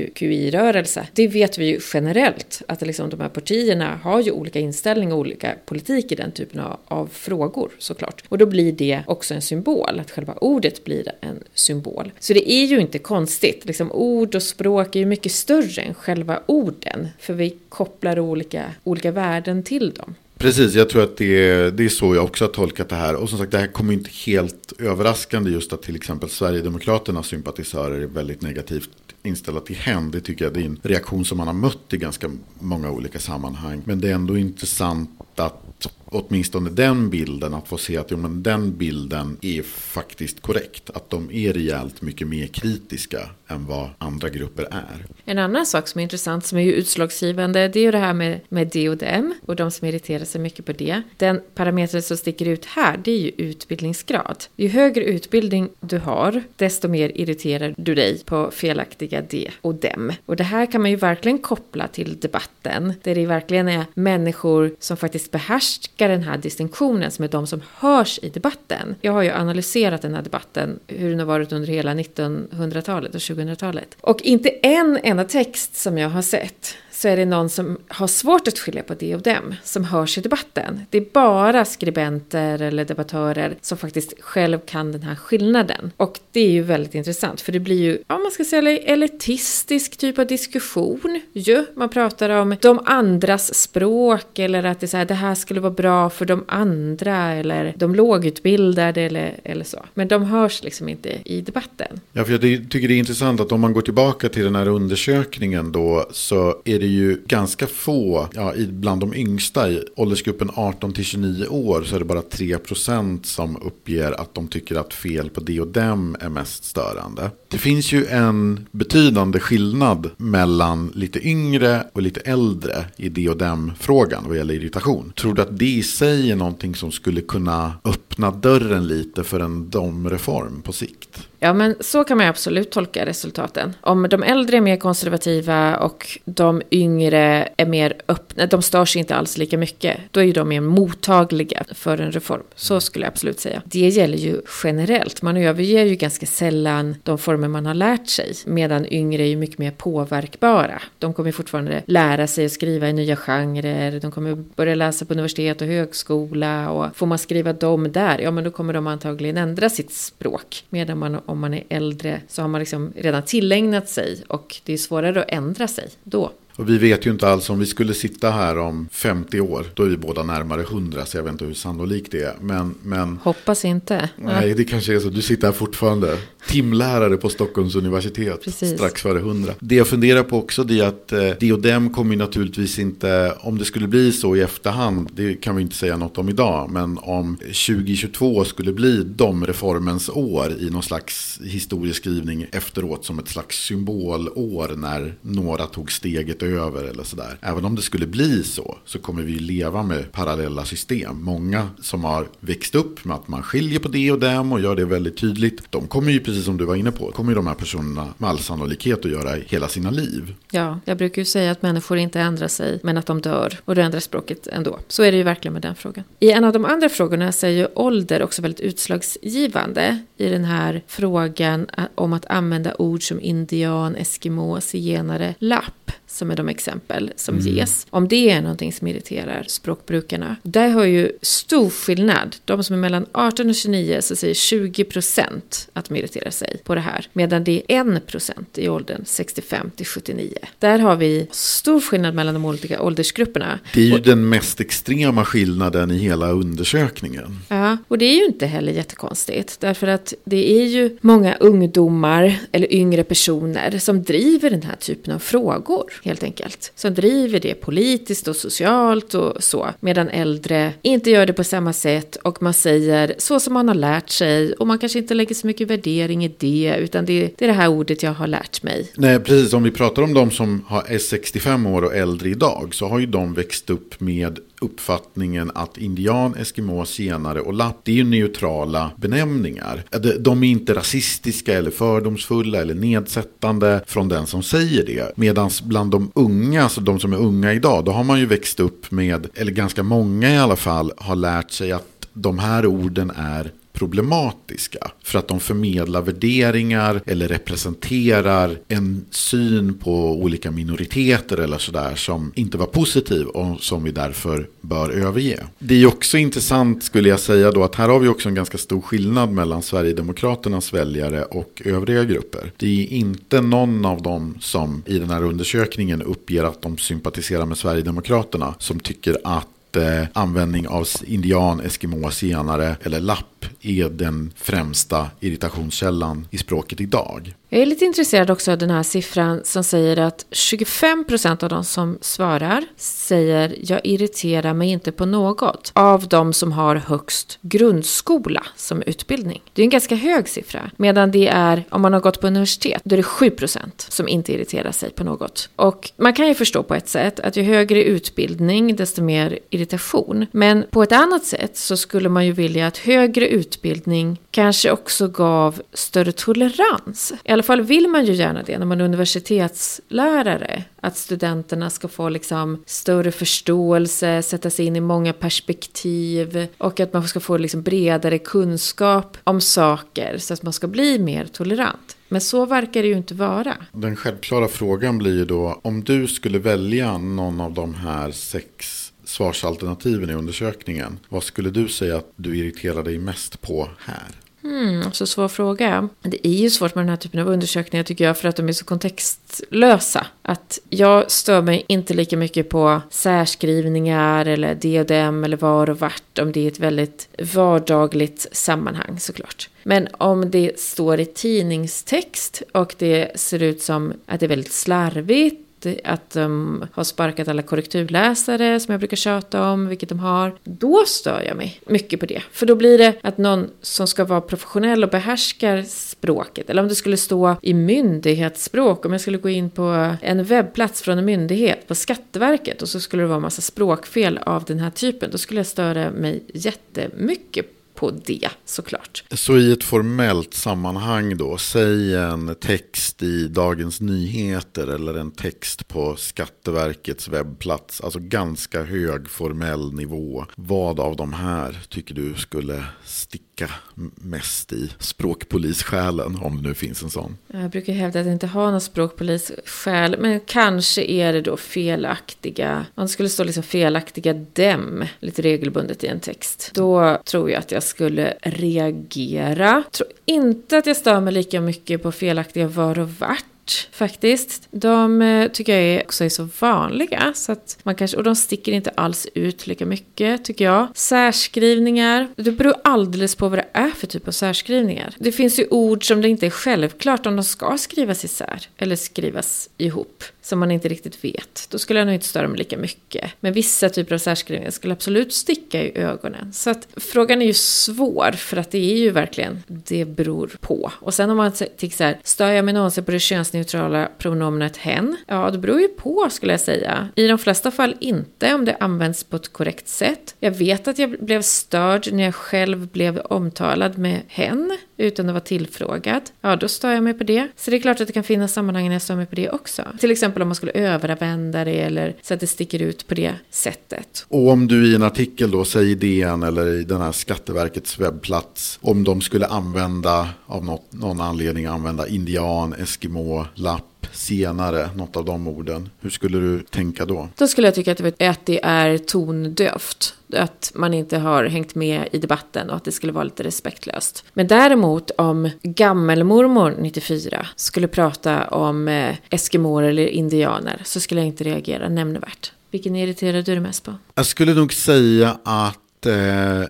hbtqi-rörelse. 0.00 1.06
Det 1.12 1.28
vet 1.28 1.58
vi 1.58 1.66
ju 1.66 1.80
generellt, 1.94 2.62
att 2.68 2.82
liksom 2.82 3.10
de 3.10 3.20
här 3.20 3.28
partierna 3.28 4.00
har 4.02 4.20
ju 4.20 4.30
olika 4.30 4.60
inställning 4.60 5.12
och 5.12 5.18
olika 5.18 5.54
politik 5.66 6.12
i 6.12 6.14
den 6.14 6.32
typen 6.32 6.60
av, 6.60 6.78
av 6.84 7.08
frågor 7.12 7.70
såklart. 7.78 8.24
Och 8.28 8.38
då 8.38 8.46
blir 8.46 8.72
det 8.72 9.02
också 9.06 9.34
en 9.34 9.42
symbol, 9.42 10.00
att 10.00 10.10
själva 10.10 10.34
ordet 10.40 10.84
blir 10.84 11.12
en 11.20 11.38
symbol. 11.54 12.12
Så 12.18 12.32
det 12.32 12.52
är 12.52 12.64
ju 12.64 12.80
inte 12.80 12.98
konstigt, 12.98 13.64
liksom 13.64 13.92
ord 13.92 14.34
och 14.34 14.42
språk 14.42 14.96
är 14.96 15.00
ju 15.00 15.06
mycket 15.06 15.32
större 15.32 15.82
än 15.82 15.94
själva 15.94 16.40
orden, 16.46 17.08
för 17.18 17.34
vi 17.34 17.56
kopplar 17.68 18.18
olika, 18.18 18.64
olika 18.84 19.10
värden 19.10 19.62
till 19.62 19.90
dem. 19.90 20.14
Precis, 20.38 20.74
jag 20.74 20.88
tror 20.88 21.02
att 21.02 21.16
det 21.16 21.48
är, 21.48 21.70
det 21.70 21.84
är 21.84 21.88
så 21.88 22.14
jag 22.14 22.24
också 22.24 22.44
har 22.44 22.52
tolkat 22.52 22.88
det 22.88 22.96
här. 22.96 23.14
Och 23.14 23.28
som 23.28 23.38
sagt, 23.38 23.50
det 23.50 23.58
här 23.58 23.66
kommer 23.66 23.92
inte 23.92 24.10
helt 24.26 24.72
överraskande 24.78 25.50
just 25.50 25.72
att 25.72 25.82
till 25.82 25.96
exempel 25.96 26.28
Sverigedemokraternas 26.28 27.26
sympatisörer 27.26 28.00
är 28.00 28.06
väldigt 28.06 28.42
negativt 28.42 28.90
inställda 29.24 29.60
till 29.60 29.76
hen. 29.76 30.10
Det 30.10 30.20
tycker 30.20 30.44
jag 30.44 30.54
det 30.54 30.60
är 30.60 30.66
en 30.66 30.80
reaktion 30.82 31.24
som 31.24 31.38
man 31.38 31.46
har 31.46 31.54
mött 31.54 31.92
i 31.92 31.96
ganska 31.96 32.30
många 32.58 32.90
olika 32.90 33.18
sammanhang. 33.18 33.82
Men 33.84 34.00
det 34.00 34.10
är 34.10 34.14
ändå 34.14 34.38
intressant 34.38 35.10
att 35.40 35.86
åtminstone 36.14 36.70
den 36.70 37.10
bilden, 37.10 37.54
att 37.54 37.68
få 37.68 37.78
se 37.78 37.96
att 37.96 38.10
jo, 38.10 38.16
men 38.16 38.42
den 38.42 38.76
bilden 38.76 39.36
är 39.40 39.62
faktiskt 39.62 40.42
korrekt. 40.42 40.90
Att 40.90 41.10
de 41.10 41.30
är 41.32 41.52
rejält 41.52 42.02
mycket 42.02 42.28
mer 42.28 42.46
kritiska 42.46 43.20
än 43.48 43.66
vad 43.66 43.90
andra 43.98 44.28
grupper 44.28 44.68
är. 44.70 45.06
En 45.24 45.38
annan 45.38 45.66
sak 45.66 45.88
som 45.88 45.98
är 45.98 46.02
intressant, 46.02 46.46
som 46.46 46.58
är 46.58 46.62
ju 46.62 46.72
utslagsgivande, 46.72 47.68
det 47.68 47.80
är 47.80 47.84
ju 47.84 47.90
det 47.90 47.98
här 47.98 48.14
med, 48.14 48.40
med 48.48 48.68
D 48.68 48.88
och 48.88 48.96
dem 48.96 49.34
och 49.46 49.56
de 49.56 49.70
som 49.70 49.88
irriterar 49.88 50.24
sig 50.24 50.40
mycket 50.40 50.64
på 50.64 50.72
det. 50.72 51.02
Den 51.16 51.40
parametern 51.54 52.02
som 52.02 52.16
sticker 52.16 52.48
ut 52.48 52.64
här, 52.64 53.00
det 53.04 53.10
är 53.10 53.18
ju 53.18 53.30
utbildningsgrad. 53.36 54.44
Ju 54.56 54.68
högre 54.68 55.04
utbildning 55.04 55.68
du 55.80 55.98
har, 55.98 56.42
desto 56.56 56.88
mer 56.88 57.12
irriterar 57.14 57.74
du 57.76 57.94
dig 57.94 58.22
på 58.24 58.50
felaktiga 58.50 59.20
D 59.20 59.50
och 59.60 59.74
dem. 59.74 60.12
Och 60.26 60.36
det 60.36 60.44
här 60.44 60.66
kan 60.66 60.80
man 60.82 60.90
ju 60.90 60.96
verkligen 60.96 61.38
koppla 61.38 61.88
till 61.88 62.20
debatten, 62.20 62.92
där 63.02 63.14
det 63.14 63.26
verkligen 63.26 63.68
är 63.68 63.84
människor 63.94 64.74
som 64.78 64.96
faktiskt 64.96 65.23
behärskar 65.30 66.08
den 66.08 66.22
här 66.22 66.38
distinktionen, 66.38 67.10
som 67.10 67.24
är 67.24 67.28
de 67.28 67.46
som 67.46 67.62
hörs 67.78 68.18
i 68.22 68.28
debatten. 68.28 68.94
Jag 69.00 69.12
har 69.12 69.22
ju 69.22 69.30
analyserat 69.30 70.02
den 70.02 70.14
här 70.14 70.22
debatten, 70.22 70.78
hur 70.86 71.10
den 71.10 71.18
har 71.18 71.26
varit 71.26 71.52
under 71.52 71.68
hela 71.68 71.94
1900-talet 71.94 73.14
och 73.14 73.20
2000-talet. 73.20 73.96
Och 74.00 74.22
inte 74.22 74.48
en 74.48 74.98
enda 75.02 75.24
text 75.24 75.76
som 75.76 75.98
jag 75.98 76.08
har 76.08 76.22
sett 76.22 76.76
så 76.94 77.08
är 77.08 77.16
det 77.16 77.24
någon 77.24 77.48
som 77.48 77.78
har 77.88 78.06
svårt 78.06 78.48
att 78.48 78.58
skilja 78.58 78.82
på 78.82 78.94
det 78.94 79.14
och 79.14 79.22
dem 79.22 79.54
som 79.64 79.84
hörs 79.84 80.18
i 80.18 80.20
debatten. 80.20 80.80
Det 80.90 80.98
är 80.98 81.06
bara 81.12 81.64
skribenter 81.64 82.62
eller 82.62 82.84
debattörer 82.84 83.56
som 83.60 83.78
faktiskt 83.78 84.14
själv 84.20 84.58
kan 84.66 84.92
den 84.92 85.02
här 85.02 85.14
skillnaden. 85.14 85.92
Och 85.96 86.20
det 86.32 86.40
är 86.40 86.50
ju 86.50 86.62
väldigt 86.62 86.94
intressant 86.94 87.40
för 87.40 87.52
det 87.52 87.60
blir 87.60 87.82
ju, 87.82 87.98
ja 88.08 88.18
man 88.18 88.30
ska 88.30 88.44
säga 88.44 88.78
elitistisk 88.78 89.96
typ 89.96 90.18
av 90.18 90.26
diskussion 90.26 91.20
ju. 91.32 91.66
Man 91.74 91.88
pratar 91.88 92.30
om 92.30 92.56
de 92.60 92.80
andras 92.84 93.54
språk 93.54 94.38
eller 94.38 94.64
att 94.64 94.80
det, 94.80 94.86
är 94.86 94.88
så 94.88 94.96
här, 94.96 95.04
det 95.04 95.14
här 95.14 95.34
skulle 95.34 95.60
vara 95.60 95.72
bra 95.72 96.10
för 96.10 96.24
de 96.24 96.44
andra 96.48 97.32
eller 97.32 97.74
de 97.76 97.94
lågutbildade 97.94 99.02
eller, 99.02 99.40
eller 99.44 99.64
så. 99.64 99.84
Men 99.94 100.08
de 100.08 100.22
hörs 100.22 100.62
liksom 100.62 100.88
inte 100.88 101.18
i 101.24 101.40
debatten. 101.40 102.00
Ja, 102.12 102.24
för 102.24 102.32
jag 102.32 102.40
tycker 102.40 102.88
det 102.88 102.94
är 102.94 102.98
intressant 102.98 103.40
att 103.40 103.52
om 103.52 103.60
man 103.60 103.72
går 103.72 103.82
tillbaka 103.82 104.28
till 104.28 104.44
den 104.44 104.56
här 104.56 104.68
undersökningen 104.68 105.72
då 105.72 106.08
så 106.10 106.62
är 106.64 106.78
det 106.78 106.83
ju 106.86 107.22
ganska 107.26 107.66
få, 107.66 108.28
ja, 108.34 108.52
bland 108.68 109.00
de 109.00 109.14
yngsta 109.14 109.70
i 109.70 109.82
åldersgruppen 109.96 110.50
18 110.54 110.92
till 110.92 111.04
29 111.04 111.46
år 111.46 111.82
så 111.82 111.94
är 111.94 111.98
det 111.98 112.04
bara 112.04 112.20
3% 112.20 113.22
som 113.22 113.56
uppger 113.56 114.12
att 114.12 114.34
de 114.34 114.48
tycker 114.48 114.76
att 114.76 114.94
fel 114.94 115.30
på 115.30 115.40
det 115.40 115.60
och 115.60 115.66
dem 115.66 116.16
är 116.20 116.28
mest 116.28 116.64
störande. 116.64 117.30
Det 117.48 117.58
finns 117.58 117.92
ju 117.92 118.06
en 118.06 118.66
betydande 118.70 119.40
skillnad 119.40 120.10
mellan 120.16 120.92
lite 120.94 121.28
yngre 121.28 121.86
och 121.92 122.02
lite 122.02 122.20
äldre 122.20 122.84
i 122.96 123.08
det 123.08 123.28
och 123.28 123.36
dem-frågan 123.36 124.24
vad 124.26 124.36
gäller 124.36 124.54
irritation. 124.54 125.12
Tror 125.16 125.34
du 125.34 125.42
att 125.42 125.58
det 125.58 125.66
i 125.66 125.82
sig 125.82 126.30
är 126.30 126.36
någonting 126.36 126.74
som 126.74 126.92
skulle 126.92 127.20
kunna 127.20 127.72
öppna 127.84 128.30
dörren 128.30 128.86
lite 128.86 129.24
för 129.24 129.40
en 129.40 129.70
domreform 129.70 130.62
på 130.62 130.72
sikt? 130.72 131.28
Ja, 131.38 131.52
men 131.52 131.74
så 131.80 132.04
kan 132.04 132.18
man 132.18 132.26
absolut 132.26 132.70
tolka 132.70 133.06
resultaten. 133.06 133.74
Om 133.80 134.06
de 134.10 134.22
äldre 134.22 134.56
är 134.56 134.60
mer 134.60 134.76
konservativa 134.76 135.76
och 135.76 136.18
de 136.24 136.62
yngre 136.70 137.48
är 137.56 137.66
mer 137.66 137.94
öppna, 138.08 138.46
de 138.46 138.62
stör 138.62 138.84
sig 138.84 138.98
inte 138.98 139.14
alls 139.14 139.38
lika 139.38 139.58
mycket, 139.58 140.00
då 140.10 140.20
är 140.20 140.24
ju 140.24 140.32
de 140.32 140.48
mer 140.48 140.60
mottagliga 140.60 141.64
för 141.74 142.00
en 142.00 142.12
reform. 142.12 142.42
Så 142.54 142.80
skulle 142.80 143.04
jag 143.04 143.12
absolut 143.12 143.40
säga. 143.40 143.62
Det 143.64 143.78
gäller 143.78 144.18
ju 144.18 144.40
generellt. 144.64 145.22
Man 145.22 145.36
överger 145.36 145.84
ju 145.84 145.94
ganska 145.94 146.26
sällan 146.26 146.96
de 147.02 147.18
former 147.18 147.48
man 147.48 147.66
har 147.66 147.74
lärt 147.74 148.08
sig, 148.08 148.34
medan 148.46 148.86
yngre 148.86 149.22
är 149.22 149.26
ju 149.26 149.36
mycket 149.36 149.58
mer 149.58 149.70
påverkbara. 149.70 150.82
De 150.98 151.14
kommer 151.14 151.32
fortfarande 151.32 151.82
lära 151.86 152.26
sig 152.26 152.46
att 152.46 152.52
skriva 152.52 152.88
i 152.88 152.92
nya 152.92 153.16
genrer, 153.16 154.00
de 154.00 154.12
kommer 154.12 154.34
börja 154.34 154.74
läsa 154.74 155.04
på 155.04 155.12
universitet 155.14 155.60
och 155.62 155.68
högskola 155.68 156.70
och 156.70 156.96
får 156.96 157.06
man 157.06 157.18
skriva 157.18 157.52
dem 157.52 157.92
där, 157.92 158.18
ja 158.18 158.30
men 158.30 158.44
då 158.44 158.50
kommer 158.50 158.72
de 158.72 158.86
antagligen 158.86 159.36
ändra 159.36 159.70
sitt 159.70 159.92
språk. 159.92 160.64
Medan 160.70 160.98
man 160.98 161.20
om 161.26 161.40
man 161.40 161.54
är 161.54 161.64
äldre 161.68 162.20
så 162.28 162.42
har 162.42 162.48
man 162.48 162.58
liksom 162.58 162.92
redan 162.96 163.22
tillägnat 163.22 163.88
sig 163.88 164.24
och 164.28 164.56
det 164.64 164.72
är 164.72 164.76
svårare 164.76 165.22
att 165.22 165.30
ändra 165.30 165.68
sig 165.68 165.88
då. 166.02 166.30
Och 166.56 166.68
vi 166.68 166.78
vet 166.78 167.06
ju 167.06 167.10
inte 167.10 167.28
alls 167.28 167.50
om 167.50 167.58
vi 167.58 167.66
skulle 167.66 167.94
sitta 167.94 168.30
här 168.30 168.58
om 168.58 168.88
50 168.92 169.40
år. 169.40 169.66
Då 169.74 169.82
är 169.82 169.88
vi 169.88 169.96
båda 169.96 170.22
närmare 170.22 170.62
100 170.62 171.06
så 171.06 171.16
jag 171.16 171.22
vet 171.22 171.32
inte 171.32 171.44
hur 171.44 171.54
sannolikt 171.54 172.12
det 172.12 172.22
är. 172.22 172.34
Men, 172.40 172.74
men, 172.82 173.18
Hoppas 173.22 173.64
inte. 173.64 174.08
Nej, 174.16 174.54
det 174.54 174.64
kanske 174.64 174.94
är 174.94 175.00
så. 175.00 175.08
Du 175.08 175.22
sitter 175.22 175.46
här 175.46 175.54
fortfarande. 175.54 176.18
Timlärare 176.48 177.16
på 177.16 177.28
Stockholms 177.28 177.74
universitet. 177.74 178.44
Precis. 178.44 178.74
Strax 178.74 179.02
före 179.02 179.18
100. 179.18 179.52
Det 179.60 179.74
jag 179.74 179.86
funderar 179.86 180.22
på 180.22 180.38
också 180.38 180.70
är 180.70 180.84
att 180.84 181.12
eh, 181.12 181.30
det 181.40 181.52
och 181.52 181.62
dem 181.62 181.92
kommer 181.92 182.12
ju 182.12 182.18
naturligtvis 182.18 182.78
inte. 182.78 183.34
Om 183.40 183.58
det 183.58 183.64
skulle 183.64 183.88
bli 183.88 184.12
så 184.12 184.36
i 184.36 184.40
efterhand. 184.40 185.10
Det 185.14 185.34
kan 185.34 185.56
vi 185.56 185.62
inte 185.62 185.76
säga 185.76 185.96
något 185.96 186.18
om 186.18 186.28
idag. 186.28 186.70
Men 186.70 186.98
om 186.98 187.36
2022 187.36 188.44
skulle 188.44 188.72
bli 188.72 189.02
de 189.04 189.46
reformens 189.46 190.08
år 190.08 190.52
i 190.60 190.70
någon 190.70 190.82
slags 190.82 191.40
historieskrivning 191.44 192.46
efteråt. 192.52 193.04
Som 193.04 193.18
ett 193.18 193.28
slags 193.28 193.64
symbolår 193.64 194.76
när 194.76 195.14
några 195.22 195.66
tog 195.66 195.92
steget 195.92 196.42
över 196.46 196.84
eller 196.84 197.04
sådär. 197.04 197.38
Även 197.40 197.64
om 197.64 197.74
det 197.74 197.82
skulle 197.82 198.06
bli 198.06 198.42
så 198.42 198.78
så 198.84 198.98
kommer 198.98 199.22
vi 199.22 199.32
leva 199.32 199.82
med 199.82 200.12
parallella 200.12 200.64
system. 200.64 201.24
Många 201.24 201.68
som 201.82 202.04
har 202.04 202.26
växt 202.40 202.74
upp 202.74 203.04
med 203.04 203.16
att 203.16 203.28
man 203.28 203.42
skiljer 203.42 203.78
på 203.78 203.88
det 203.88 204.12
och 204.12 204.18
dem 204.18 204.52
och 204.52 204.60
gör 204.60 204.76
det 204.76 204.84
väldigt 204.84 205.16
tydligt. 205.16 205.62
De 205.70 205.86
kommer 205.86 206.12
ju 206.12 206.20
precis 206.20 206.44
som 206.44 206.56
du 206.56 206.64
var 206.64 206.74
inne 206.74 206.92
på, 206.92 207.12
kommer 207.12 207.30
ju 207.30 207.34
de 207.34 207.46
här 207.46 207.54
personerna 207.54 208.14
med 208.18 208.30
all 208.30 208.38
sannolikhet 208.38 209.04
att 209.04 209.10
göra 209.10 209.30
hela 209.46 209.68
sina 209.68 209.90
liv. 209.90 210.34
Ja, 210.50 210.80
jag 210.84 210.98
brukar 210.98 211.22
ju 211.22 211.26
säga 211.26 211.50
att 211.50 211.62
människor 211.62 211.98
inte 211.98 212.20
ändrar 212.20 212.48
sig 212.48 212.80
men 212.82 212.98
att 212.98 213.06
de 213.06 213.20
dör 213.20 213.60
och 213.64 213.74
då 213.74 213.80
ändrar 213.80 214.00
språket 214.00 214.46
ändå. 214.46 214.78
Så 214.88 215.02
är 215.02 215.12
det 215.12 215.18
ju 215.18 215.22
verkligen 215.22 215.52
med 215.52 215.62
den 215.62 215.74
frågan. 215.74 216.04
I 216.20 216.30
en 216.30 216.44
av 216.44 216.52
de 216.52 216.64
andra 216.64 216.88
frågorna 216.88 217.32
så 217.32 217.46
är 217.46 217.50
ju 217.50 217.66
ålder 217.74 218.22
också 218.22 218.42
väldigt 218.42 218.60
utslagsgivande 218.60 219.98
i 220.16 220.28
den 220.28 220.44
här 220.44 220.82
frågan 220.86 221.66
eh, 221.78 221.84
om 221.94 222.12
att 222.12 222.26
använda 222.26 222.74
ord 222.78 223.08
som 223.08 223.20
indian, 223.20 223.94
eskimo, 223.94 224.60
zigenare, 224.60 225.34
lapp 225.38 225.90
som 226.14 226.30
är 226.30 226.36
de 226.36 226.48
exempel 226.48 227.12
som 227.16 227.38
mm. 227.38 227.54
ges. 227.54 227.86
Om 227.90 228.08
det 228.08 228.30
är 228.30 228.42
någonting 228.42 228.72
som 228.72 228.86
irriterar 228.86 229.44
språkbrukarna. 229.48 230.36
Där 230.42 230.68
har 230.68 230.84
ju 230.84 231.12
stor 231.22 231.70
skillnad. 231.70 232.36
De 232.44 232.64
som 232.64 232.76
är 232.76 232.80
mellan 232.80 233.06
18 233.12 233.48
och 233.48 233.54
29 233.54 233.98
så 234.02 234.16
säger 234.16 234.34
20 234.34 234.84
procent 234.84 235.68
att 235.72 235.84
de 235.84 235.96
irriterar 235.96 236.30
sig 236.30 236.60
på 236.64 236.74
det 236.74 236.80
här. 236.80 237.06
Medan 237.12 237.44
det 237.44 237.62
är 237.68 237.96
1 237.96 238.06
procent 238.06 238.58
i 238.58 238.68
åldern 238.68 239.02
65 239.06 239.70
till 239.76 239.86
79. 239.86 240.32
Där 240.58 240.78
har 240.78 240.96
vi 240.96 241.26
stor 241.30 241.80
skillnad 241.80 242.14
mellan 242.14 242.34
de 242.34 242.44
olika 242.44 242.82
åldersgrupperna. 242.82 243.58
Det 243.74 243.80
är 243.80 243.86
ju 243.86 243.94
och, 243.94 244.00
den 244.00 244.28
mest 244.28 244.60
extrema 244.60 245.24
skillnaden 245.24 245.90
i 245.90 245.98
hela 245.98 246.30
undersökningen. 246.30 247.38
Ja, 247.48 247.76
och 247.88 247.98
det 247.98 248.04
är 248.04 248.16
ju 248.16 248.24
inte 248.24 248.46
heller 248.46 248.72
jättekonstigt. 248.72 249.60
Därför 249.60 249.86
att 249.86 250.14
det 250.24 250.60
är 250.60 250.66
ju 250.66 250.98
många 251.00 251.34
ungdomar 251.34 252.38
eller 252.52 252.74
yngre 252.74 253.04
personer 253.04 253.78
som 253.78 254.02
driver 254.02 254.50
den 254.50 254.62
här 254.62 254.76
typen 254.76 255.14
av 255.14 255.18
frågor 255.18 255.92
helt 256.04 256.22
enkelt. 256.22 256.72
Som 256.74 256.94
driver 256.94 257.40
det 257.40 257.54
politiskt 257.54 258.28
och 258.28 258.36
socialt 258.36 259.14
och 259.14 259.44
så. 259.44 259.68
Medan 259.80 260.08
äldre 260.08 260.72
inte 260.82 261.10
gör 261.10 261.26
det 261.26 261.32
på 261.32 261.44
samma 261.44 261.72
sätt 261.72 262.16
och 262.16 262.42
man 262.42 262.54
säger 262.54 263.14
så 263.18 263.40
som 263.40 263.54
man 263.54 263.68
har 263.68 263.74
lärt 263.74 264.10
sig 264.10 264.52
och 264.52 264.66
man 264.66 264.78
kanske 264.78 264.98
inte 264.98 265.14
lägger 265.14 265.34
så 265.34 265.46
mycket 265.46 265.70
värdering 265.70 266.24
i 266.24 266.34
det 266.38 266.76
utan 266.78 267.04
det, 267.04 267.30
det 267.38 267.44
är 267.44 267.48
det 267.48 267.54
här 267.54 267.68
ordet 267.68 268.02
jag 268.02 268.12
har 268.12 268.26
lärt 268.26 268.62
mig. 268.62 268.92
Nej, 268.94 269.20
precis. 269.20 269.52
Om 269.52 269.62
vi 269.62 269.70
pratar 269.70 270.02
om 270.02 270.14
de 270.14 270.30
som 270.30 270.64
är 270.88 270.98
65 270.98 271.66
år 271.66 271.82
och 271.82 271.94
äldre 271.94 272.28
idag 272.28 272.74
så 272.74 272.88
har 272.88 272.98
ju 272.98 273.06
de 273.06 273.34
växt 273.34 273.70
upp 273.70 274.00
med 274.00 274.38
uppfattningen 274.60 275.50
att 275.54 275.78
indian, 275.78 276.34
eskimo, 276.34 276.84
senare 276.84 277.40
och 277.40 277.54
lapp, 277.54 277.80
det 277.82 277.92
är 277.92 277.96
ju 277.96 278.04
neutrala 278.04 278.90
benämningar. 278.96 279.84
De 280.20 280.42
är 280.42 280.48
inte 280.48 280.74
rasistiska 280.74 281.58
eller 281.58 281.70
fördomsfulla 281.70 282.58
eller 282.58 282.74
nedsättande 282.74 283.80
från 283.86 284.08
den 284.08 284.26
som 284.26 284.42
säger 284.42 284.86
det. 284.86 285.12
Medan 285.16 285.50
bland 285.62 285.90
de 285.90 286.10
unga, 286.14 286.62
alltså 286.62 286.80
de 286.80 287.00
som 287.00 287.12
är 287.12 287.18
unga 287.18 287.52
idag, 287.52 287.84
då 287.84 287.92
har 287.92 288.04
man 288.04 288.20
ju 288.20 288.26
växt 288.26 288.60
upp 288.60 288.90
med, 288.90 289.26
eller 289.34 289.52
ganska 289.52 289.82
många 289.82 290.34
i 290.34 290.38
alla 290.38 290.56
fall, 290.56 290.92
har 290.96 291.16
lärt 291.16 291.50
sig 291.50 291.72
att 291.72 292.08
de 292.12 292.38
här 292.38 292.66
orden 292.66 293.12
är 293.16 293.50
problematiska. 293.74 294.90
För 295.02 295.18
att 295.18 295.28
de 295.28 295.40
förmedlar 295.40 296.02
värderingar 296.02 297.00
eller 297.06 297.28
representerar 297.28 298.58
en 298.68 299.04
syn 299.10 299.74
på 299.74 300.12
olika 300.12 300.50
minoriteter 300.50 301.36
eller 301.36 301.58
sådär 301.58 301.94
som 301.94 302.32
inte 302.34 302.58
var 302.58 302.66
positiv 302.66 303.26
och 303.26 303.60
som 303.60 303.84
vi 303.84 303.90
därför 303.90 304.48
bör 304.60 304.90
överge. 304.90 305.40
Det 305.58 305.82
är 305.82 305.86
också 305.86 306.18
intressant 306.18 306.84
skulle 306.84 307.08
jag 307.08 307.20
säga 307.20 307.50
då 307.50 307.64
att 307.64 307.74
här 307.74 307.88
har 307.88 307.98
vi 307.98 308.08
också 308.08 308.28
en 308.28 308.34
ganska 308.34 308.58
stor 308.58 308.80
skillnad 308.80 309.32
mellan 309.32 309.62
Sverigedemokraternas 309.62 310.74
väljare 310.74 311.22
och 311.22 311.62
övriga 311.64 312.04
grupper. 312.04 312.52
Det 312.56 312.66
är 312.66 312.92
inte 312.92 313.40
någon 313.40 313.84
av 313.84 314.02
dem 314.02 314.34
som 314.40 314.82
i 314.86 314.98
den 314.98 315.10
här 315.10 315.22
undersökningen 315.22 316.02
uppger 316.02 316.44
att 316.44 316.62
de 316.62 316.78
sympatiserar 316.78 317.46
med 317.46 317.58
Sverigedemokraterna 317.58 318.54
som 318.58 318.80
tycker 318.80 319.18
att 319.24 319.48
eh, 319.76 320.06
användning 320.12 320.68
av 320.68 320.86
indian, 321.06 321.60
eskimo, 321.60 322.10
senare 322.10 322.76
eller 322.82 323.00
lapp 323.00 323.46
är 323.60 323.88
den 323.88 324.32
främsta 324.36 325.10
irritationskällan 325.20 326.28
i 326.30 326.38
språket 326.38 326.80
idag. 326.80 327.34
Jag 327.54 327.62
är 327.62 327.66
lite 327.66 327.84
intresserad 327.84 328.30
också 328.30 328.52
av 328.52 328.58
den 328.58 328.70
här 328.70 328.82
siffran 328.82 329.40
som 329.44 329.64
säger 329.64 329.96
att 329.96 330.26
25% 330.30 331.44
av 331.44 331.48
de 331.48 331.64
som 331.64 331.98
svarar 332.00 332.64
säger 332.76 333.56
jag 333.60 333.80
irriterar 333.84 334.54
mig 334.54 334.68
inte 334.68 334.92
på 334.92 335.06
något 335.06 335.72
av 335.74 336.08
de 336.08 336.32
som 336.32 336.52
har 336.52 336.76
högst 336.76 337.38
grundskola 337.40 338.46
som 338.56 338.82
utbildning. 338.82 339.42
Det 339.52 339.62
är 339.62 339.64
en 339.64 339.70
ganska 339.70 339.94
hög 339.94 340.28
siffra. 340.28 340.70
Medan 340.76 341.10
det 341.10 341.28
är, 341.28 341.64
om 341.70 341.82
man 341.82 341.92
har 341.92 342.00
gått 342.00 342.20
på 342.20 342.26
universitet, 342.26 342.82
då 342.84 342.94
är 342.94 342.96
det 342.96 343.02
7% 343.02 343.58
som 343.76 344.08
inte 344.08 344.32
irriterar 344.32 344.72
sig 344.72 344.90
på 344.90 345.04
något. 345.04 345.48
Och 345.56 345.90
man 345.96 346.12
kan 346.12 346.28
ju 346.28 346.34
förstå 346.34 346.62
på 346.62 346.74
ett 346.74 346.88
sätt 346.88 347.20
att 347.20 347.36
ju 347.36 347.42
högre 347.42 347.84
utbildning 347.84 348.76
desto 348.76 349.02
mer 349.02 349.38
irritation. 349.50 350.26
Men 350.32 350.64
på 350.70 350.82
ett 350.82 350.92
annat 350.92 351.24
sätt 351.24 351.56
så 351.56 351.76
skulle 351.76 352.08
man 352.08 352.26
ju 352.26 352.32
vilja 352.32 352.66
att 352.66 352.78
högre 352.78 353.28
utbildning 353.28 354.20
kanske 354.30 354.70
också 354.70 355.08
gav 355.08 355.62
större 355.72 356.12
tolerans. 356.12 357.12
I 357.24 357.32
alla 357.32 357.43
fall 357.44 357.62
vill 357.62 357.88
man 357.88 358.04
ju 358.04 358.12
gärna 358.12 358.42
det 358.42 358.58
när 358.58 358.66
man 358.66 358.80
är 358.80 358.84
universitetslärare. 358.84 360.64
Att 360.80 360.96
studenterna 360.96 361.70
ska 361.70 361.88
få 361.88 362.08
liksom 362.08 362.62
större 362.66 363.12
förståelse, 363.12 364.22
sätta 364.22 364.50
sig 364.50 364.66
in 364.66 364.76
i 364.76 364.80
många 364.80 365.12
perspektiv 365.12 366.48
och 366.58 366.80
att 366.80 366.92
man 366.92 367.08
ska 367.08 367.20
få 367.20 367.36
liksom 367.36 367.62
bredare 367.62 368.18
kunskap 368.18 369.16
om 369.24 369.40
saker 369.40 370.18
så 370.18 370.34
att 370.34 370.42
man 370.42 370.52
ska 370.52 370.66
bli 370.66 370.98
mer 370.98 371.26
tolerant. 371.32 371.96
Men 372.08 372.20
så 372.20 372.46
verkar 372.46 372.82
det 372.82 372.88
ju 372.88 372.96
inte 372.96 373.14
vara. 373.14 373.56
Den 373.72 373.96
självklara 373.96 374.48
frågan 374.48 374.98
blir 374.98 375.14
ju 375.14 375.24
då 375.24 375.60
om 375.62 375.84
du 375.84 376.06
skulle 376.06 376.38
välja 376.38 376.98
någon 376.98 377.40
av 377.40 377.52
de 377.52 377.74
här 377.74 378.10
sex 378.10 378.84
svarsalternativen 379.04 380.10
i 380.10 380.14
undersökningen. 380.14 380.98
Vad 381.08 381.22
skulle 381.22 381.50
du 381.50 381.68
säga 381.68 381.96
att 381.96 382.12
du 382.16 382.36
irriterar 382.36 382.82
dig 382.82 382.98
mest 382.98 383.40
på 383.40 383.68
här? 383.78 384.23
Mm, 384.44 384.92
så 384.92 385.06
svår 385.06 385.28
fråga. 385.28 385.88
Det 386.02 386.26
är 386.26 386.32
ju 386.32 386.50
svårt 386.50 386.74
med 386.74 386.84
den 386.84 386.88
här 386.88 386.96
typen 386.96 387.20
av 387.20 387.28
undersökningar 387.28 387.84
tycker 387.84 388.04
jag 388.04 388.18
för 388.18 388.28
att 388.28 388.36
de 388.36 388.48
är 388.48 388.52
så 388.52 388.64
kontextlösa. 388.64 390.06
Att 390.22 390.58
jag 390.68 391.10
stör 391.10 391.42
mig 391.42 391.64
inte 391.68 391.94
lika 391.94 392.16
mycket 392.16 392.48
på 392.48 392.82
särskrivningar 392.90 394.26
eller 394.26 394.54
det 394.54 394.80
och 394.80 394.86
dem 394.86 395.24
eller 395.24 395.36
var 395.36 395.70
och 395.70 395.78
vart 395.80 396.18
om 396.18 396.32
det 396.32 396.40
är 396.40 396.48
ett 396.48 396.60
väldigt 396.60 397.08
vardagligt 397.34 398.26
sammanhang 398.32 399.00
såklart. 399.00 399.48
Men 399.62 399.88
om 399.92 400.30
det 400.30 400.60
står 400.60 401.00
i 401.00 401.06
tidningstext 401.06 402.42
och 402.52 402.74
det 402.78 403.20
ser 403.20 403.42
ut 403.42 403.62
som 403.62 403.92
att 404.06 404.20
det 404.20 404.26
är 404.26 404.28
väldigt 404.28 404.52
slarvigt 404.52 405.43
att 405.84 406.10
de 406.10 406.64
har 406.72 406.84
sparkat 406.84 407.28
alla 407.28 407.42
korrekturläsare 407.42 408.60
som 408.60 408.72
jag 408.72 408.80
brukar 408.80 408.96
tjata 408.96 409.50
om, 409.50 409.68
vilket 409.68 409.88
de 409.88 409.98
har. 409.98 410.34
Då 410.44 410.84
stör 410.86 411.22
jag 411.26 411.36
mig 411.36 411.60
mycket 411.66 412.00
på 412.00 412.06
det. 412.06 412.22
För 412.32 412.46
då 412.46 412.54
blir 412.54 412.78
det 412.78 412.94
att 413.02 413.18
någon 413.18 413.50
som 413.60 413.86
ska 413.86 414.04
vara 414.04 414.20
professionell 414.20 414.84
och 414.84 414.90
behärskar 414.90 415.62
språket, 415.68 416.50
eller 416.50 416.62
om 416.62 416.68
det 416.68 416.74
skulle 416.74 416.96
stå 416.96 417.36
i 417.42 417.54
myndighetsspråk, 417.54 418.86
om 418.86 418.92
jag 418.92 419.00
skulle 419.00 419.18
gå 419.18 419.28
in 419.28 419.50
på 419.50 419.96
en 420.02 420.24
webbplats 420.24 420.82
från 420.82 420.98
en 420.98 421.04
myndighet 421.04 421.68
på 421.68 421.74
Skatteverket 421.74 422.62
och 422.62 422.68
så 422.68 422.80
skulle 422.80 423.02
det 423.02 423.06
vara 423.06 423.16
en 423.16 423.22
massa 423.22 423.42
språkfel 423.42 424.18
av 424.18 424.44
den 424.44 424.58
här 424.58 424.70
typen, 424.70 425.10
då 425.10 425.18
skulle 425.18 425.40
jag 425.40 425.46
störa 425.46 425.90
mig 425.90 426.22
jättemycket 426.34 427.46
på 427.74 427.90
det 427.90 428.28
såklart. 428.44 429.04
Så 429.10 429.38
i 429.38 429.52
ett 429.52 429.64
formellt 429.64 430.34
sammanhang 430.34 431.16
då, 431.16 431.38
säg 431.38 431.94
en 431.94 432.34
text 432.34 433.02
i 433.02 433.28
Dagens 433.28 433.80
Nyheter 433.80 434.66
eller 434.66 434.94
en 434.94 435.10
text 435.10 435.68
på 435.68 435.96
Skatteverkets 435.96 437.08
webbplats, 437.08 437.80
alltså 437.80 437.98
ganska 437.98 438.62
hög 438.62 439.08
formell 439.08 439.72
nivå. 439.72 440.24
Vad 440.36 440.80
av 440.80 440.96
de 440.96 441.12
här 441.12 441.58
tycker 441.68 441.94
du 441.94 442.14
skulle 442.14 442.64
sticka 442.84 443.50
mest 443.94 444.52
i 444.52 444.70
språkpolissjälen, 444.78 446.16
om 446.16 446.36
det 446.36 446.48
nu 446.48 446.54
finns 446.54 446.82
en 446.82 446.90
sån? 446.90 447.18
Jag 447.26 447.50
brukar 447.50 447.72
hävda 447.72 448.00
att 448.00 448.06
jag 448.06 448.12
inte 448.12 448.26
har 448.26 448.50
någon 448.50 448.60
språkpolissjäl, 448.60 449.96
men 450.00 450.20
kanske 450.20 450.82
är 450.82 451.12
det 451.12 451.20
då 451.20 451.36
felaktiga, 451.36 452.66
man 452.74 452.88
skulle 452.88 453.08
stå 453.08 453.24
liksom 453.24 453.42
felaktiga 453.42 454.14
dem 454.14 454.84
lite 455.00 455.22
regelbundet 455.22 455.84
i 455.84 455.86
en 455.86 456.00
text. 456.00 456.50
Då 456.54 456.98
tror 457.04 457.30
jag 457.30 457.38
att 457.38 457.50
jag 457.50 457.62
skulle 457.64 458.14
reagera. 458.22 459.62
Tror 459.72 459.88
inte 460.04 460.58
att 460.58 460.66
jag 460.66 460.76
stör 460.76 461.00
mig 461.00 461.12
lika 461.12 461.40
mycket 461.40 461.82
på 461.82 461.92
felaktiga 461.92 462.48
var 462.48 462.78
och 462.78 462.90
vart 462.90 463.24
faktiskt. 463.72 464.48
De 464.50 465.02
eh, 465.02 465.30
tycker 465.30 465.60
jag 465.60 465.82
också 465.82 466.04
är 466.04 466.08
så 466.08 466.28
vanliga. 466.40 467.12
Så 467.14 467.32
att 467.32 467.58
man 467.62 467.74
kanske, 467.74 467.96
och 467.96 468.04
de 468.04 468.16
sticker 468.16 468.52
inte 468.52 468.70
alls 468.70 469.06
ut 469.14 469.46
lika 469.46 469.66
mycket 469.66 470.24
tycker 470.24 470.44
jag. 470.44 470.68
Särskrivningar. 470.74 472.08
Det 472.16 472.32
beror 472.32 472.54
alldeles 472.64 473.14
på 473.14 473.28
vad 473.28 473.38
det 473.38 473.48
är 473.52 473.70
för 473.70 473.86
typ 473.86 474.08
av 474.08 474.12
särskrivningar. 474.12 474.94
Det 474.98 475.12
finns 475.12 475.38
ju 475.38 475.46
ord 475.50 475.86
som 475.86 476.02
det 476.02 476.08
inte 476.08 476.26
är 476.26 476.30
självklart 476.30 477.06
om 477.06 477.16
de 477.16 477.24
ska 477.24 477.58
skrivas 477.58 478.04
isär. 478.04 478.48
Eller 478.56 478.76
skrivas 478.76 479.50
ihop 479.58 480.04
som 480.24 480.38
man 480.38 480.50
inte 480.50 480.68
riktigt 480.68 481.04
vet, 481.04 481.46
då 481.50 481.58
skulle 481.58 481.80
jag 481.80 481.86
nog 481.86 481.94
inte 481.94 482.06
störa 482.06 482.28
mig 482.28 482.38
lika 482.38 482.56
mycket. 482.56 483.10
Men 483.20 483.32
vissa 483.32 483.68
typer 483.68 483.94
av 483.94 483.98
särskrivningar 483.98 484.50
skulle 484.50 484.72
absolut 484.72 485.12
sticka 485.12 485.62
i 485.62 485.78
ögonen. 485.78 486.32
Så 486.32 486.50
att 486.50 486.68
frågan 486.76 487.22
är 487.22 487.26
ju 487.26 487.34
svår, 487.34 488.12
för 488.12 488.36
att 488.36 488.50
det 488.50 488.72
är 488.72 488.76
ju 488.76 488.90
verkligen, 488.90 489.42
det 489.46 489.84
beror 489.84 490.30
på. 490.40 490.72
Och 490.80 490.94
sen 490.94 491.10
om 491.10 491.16
man 491.16 491.32
tänker 491.32 491.76
så 491.76 491.84
här, 491.84 491.98
stör 492.02 492.30
jag 492.30 492.44
mig 492.44 492.54
någonsin 492.54 492.84
på 492.84 492.90
det 492.90 493.00
könsneutrala 493.00 493.88
pronomenet 493.98 494.56
hen? 494.56 494.96
Ja, 495.06 495.30
det 495.30 495.38
beror 495.38 495.60
ju 495.60 495.68
på 495.68 496.08
skulle 496.10 496.32
jag 496.32 496.40
säga. 496.40 496.88
I 496.94 497.06
de 497.06 497.18
flesta 497.18 497.50
fall 497.50 497.76
inte, 497.80 498.34
om 498.34 498.44
det 498.44 498.56
används 498.60 499.04
på 499.04 499.16
ett 499.16 499.32
korrekt 499.32 499.68
sätt. 499.68 500.14
Jag 500.20 500.30
vet 500.30 500.68
att 500.68 500.78
jag 500.78 500.90
blev 500.90 501.22
störd 501.22 501.88
när 501.92 502.04
jag 502.04 502.14
själv 502.14 502.68
blev 502.68 502.98
omtalad 502.98 503.78
med 503.78 504.00
hen, 504.08 504.58
utan 504.76 505.08
att 505.08 505.12
vara 505.12 505.20
tillfrågad. 505.20 506.02
Ja, 506.20 506.36
då 506.36 506.48
stör 506.48 506.70
jag 506.70 506.84
mig 506.84 506.94
på 506.94 507.04
det. 507.04 507.28
Så 507.36 507.50
det 507.50 507.56
är 507.56 507.60
klart 507.60 507.80
att 507.80 507.86
det 507.86 507.92
kan 507.92 508.04
finnas 508.04 508.32
sammanhang 508.32 508.66
när 508.66 508.72
jag 508.72 508.82
stör 508.82 508.96
mig 508.96 509.06
på 509.06 509.14
det 509.14 509.30
också. 509.30 509.62
Till 509.80 509.90
exempel 509.90 510.22
om 510.22 510.28
man 510.28 510.34
skulle 510.34 510.52
överanvända 510.52 511.44
det 511.44 511.60
eller 511.60 511.96
så 512.02 512.14
att 512.14 512.20
det 512.20 512.26
sticker 512.26 512.62
ut 512.62 512.86
på 512.86 512.94
det 512.94 513.14
sättet. 513.30 514.06
Och 514.08 514.28
om 514.28 514.48
du 514.48 514.72
i 514.72 514.74
en 514.74 514.82
artikel 514.82 515.30
då, 515.30 515.44
säger 515.44 515.70
i 515.70 515.74
DN 515.74 516.22
eller 516.22 516.60
i 516.60 516.64
den 516.64 516.80
här 516.80 516.92
Skatteverkets 516.92 517.78
webbplats, 517.78 518.58
om 518.62 518.84
de 518.84 519.00
skulle 519.00 519.26
använda, 519.26 520.08
av 520.26 520.44
något, 520.44 520.72
någon 520.72 521.00
anledning 521.00 521.46
använda 521.46 521.88
indian, 521.88 522.52
eskimo, 522.52 523.26
lapp, 523.34 523.73
senare, 523.94 524.70
något 524.74 524.96
av 524.96 525.04
de 525.04 525.28
orden. 525.28 525.70
Hur 525.80 525.90
skulle 525.90 526.18
du 526.18 526.42
tänka 526.42 526.84
då? 526.84 527.08
Då 527.16 527.26
skulle 527.26 527.46
jag 527.46 527.54
tycka 527.54 527.72
att 527.72 528.26
det 528.26 528.44
är 528.44 528.78
tondövt. 528.78 529.94
Att 530.16 530.52
man 530.54 530.74
inte 530.74 530.98
har 530.98 531.24
hängt 531.24 531.54
med 531.54 531.88
i 531.92 531.98
debatten 531.98 532.50
och 532.50 532.56
att 532.56 532.64
det 532.64 532.72
skulle 532.72 532.92
vara 532.92 533.04
lite 533.04 533.22
respektlöst. 533.22 534.04
Men 534.14 534.26
däremot 534.26 534.90
om 534.90 535.30
gammelmormor 535.42 536.54
94 536.58 537.26
skulle 537.36 537.68
prata 537.68 538.28
om 538.28 538.68
eh, 538.68 538.96
eskimoer 539.10 539.62
eller 539.62 539.86
indianer 539.86 540.62
så 540.64 540.80
skulle 540.80 541.00
jag 541.00 541.08
inte 541.08 541.24
reagera 541.24 541.68
nämnvärt. 541.68 542.32
Vilken 542.50 542.76
irriterar 542.76 543.12
du 543.12 543.22
dig 543.22 543.40
mest 543.40 543.64
på? 543.64 543.74
Jag 543.94 544.06
skulle 544.06 544.34
nog 544.34 544.52
säga 544.52 545.18
att 545.24 545.86
eh, 545.86 545.94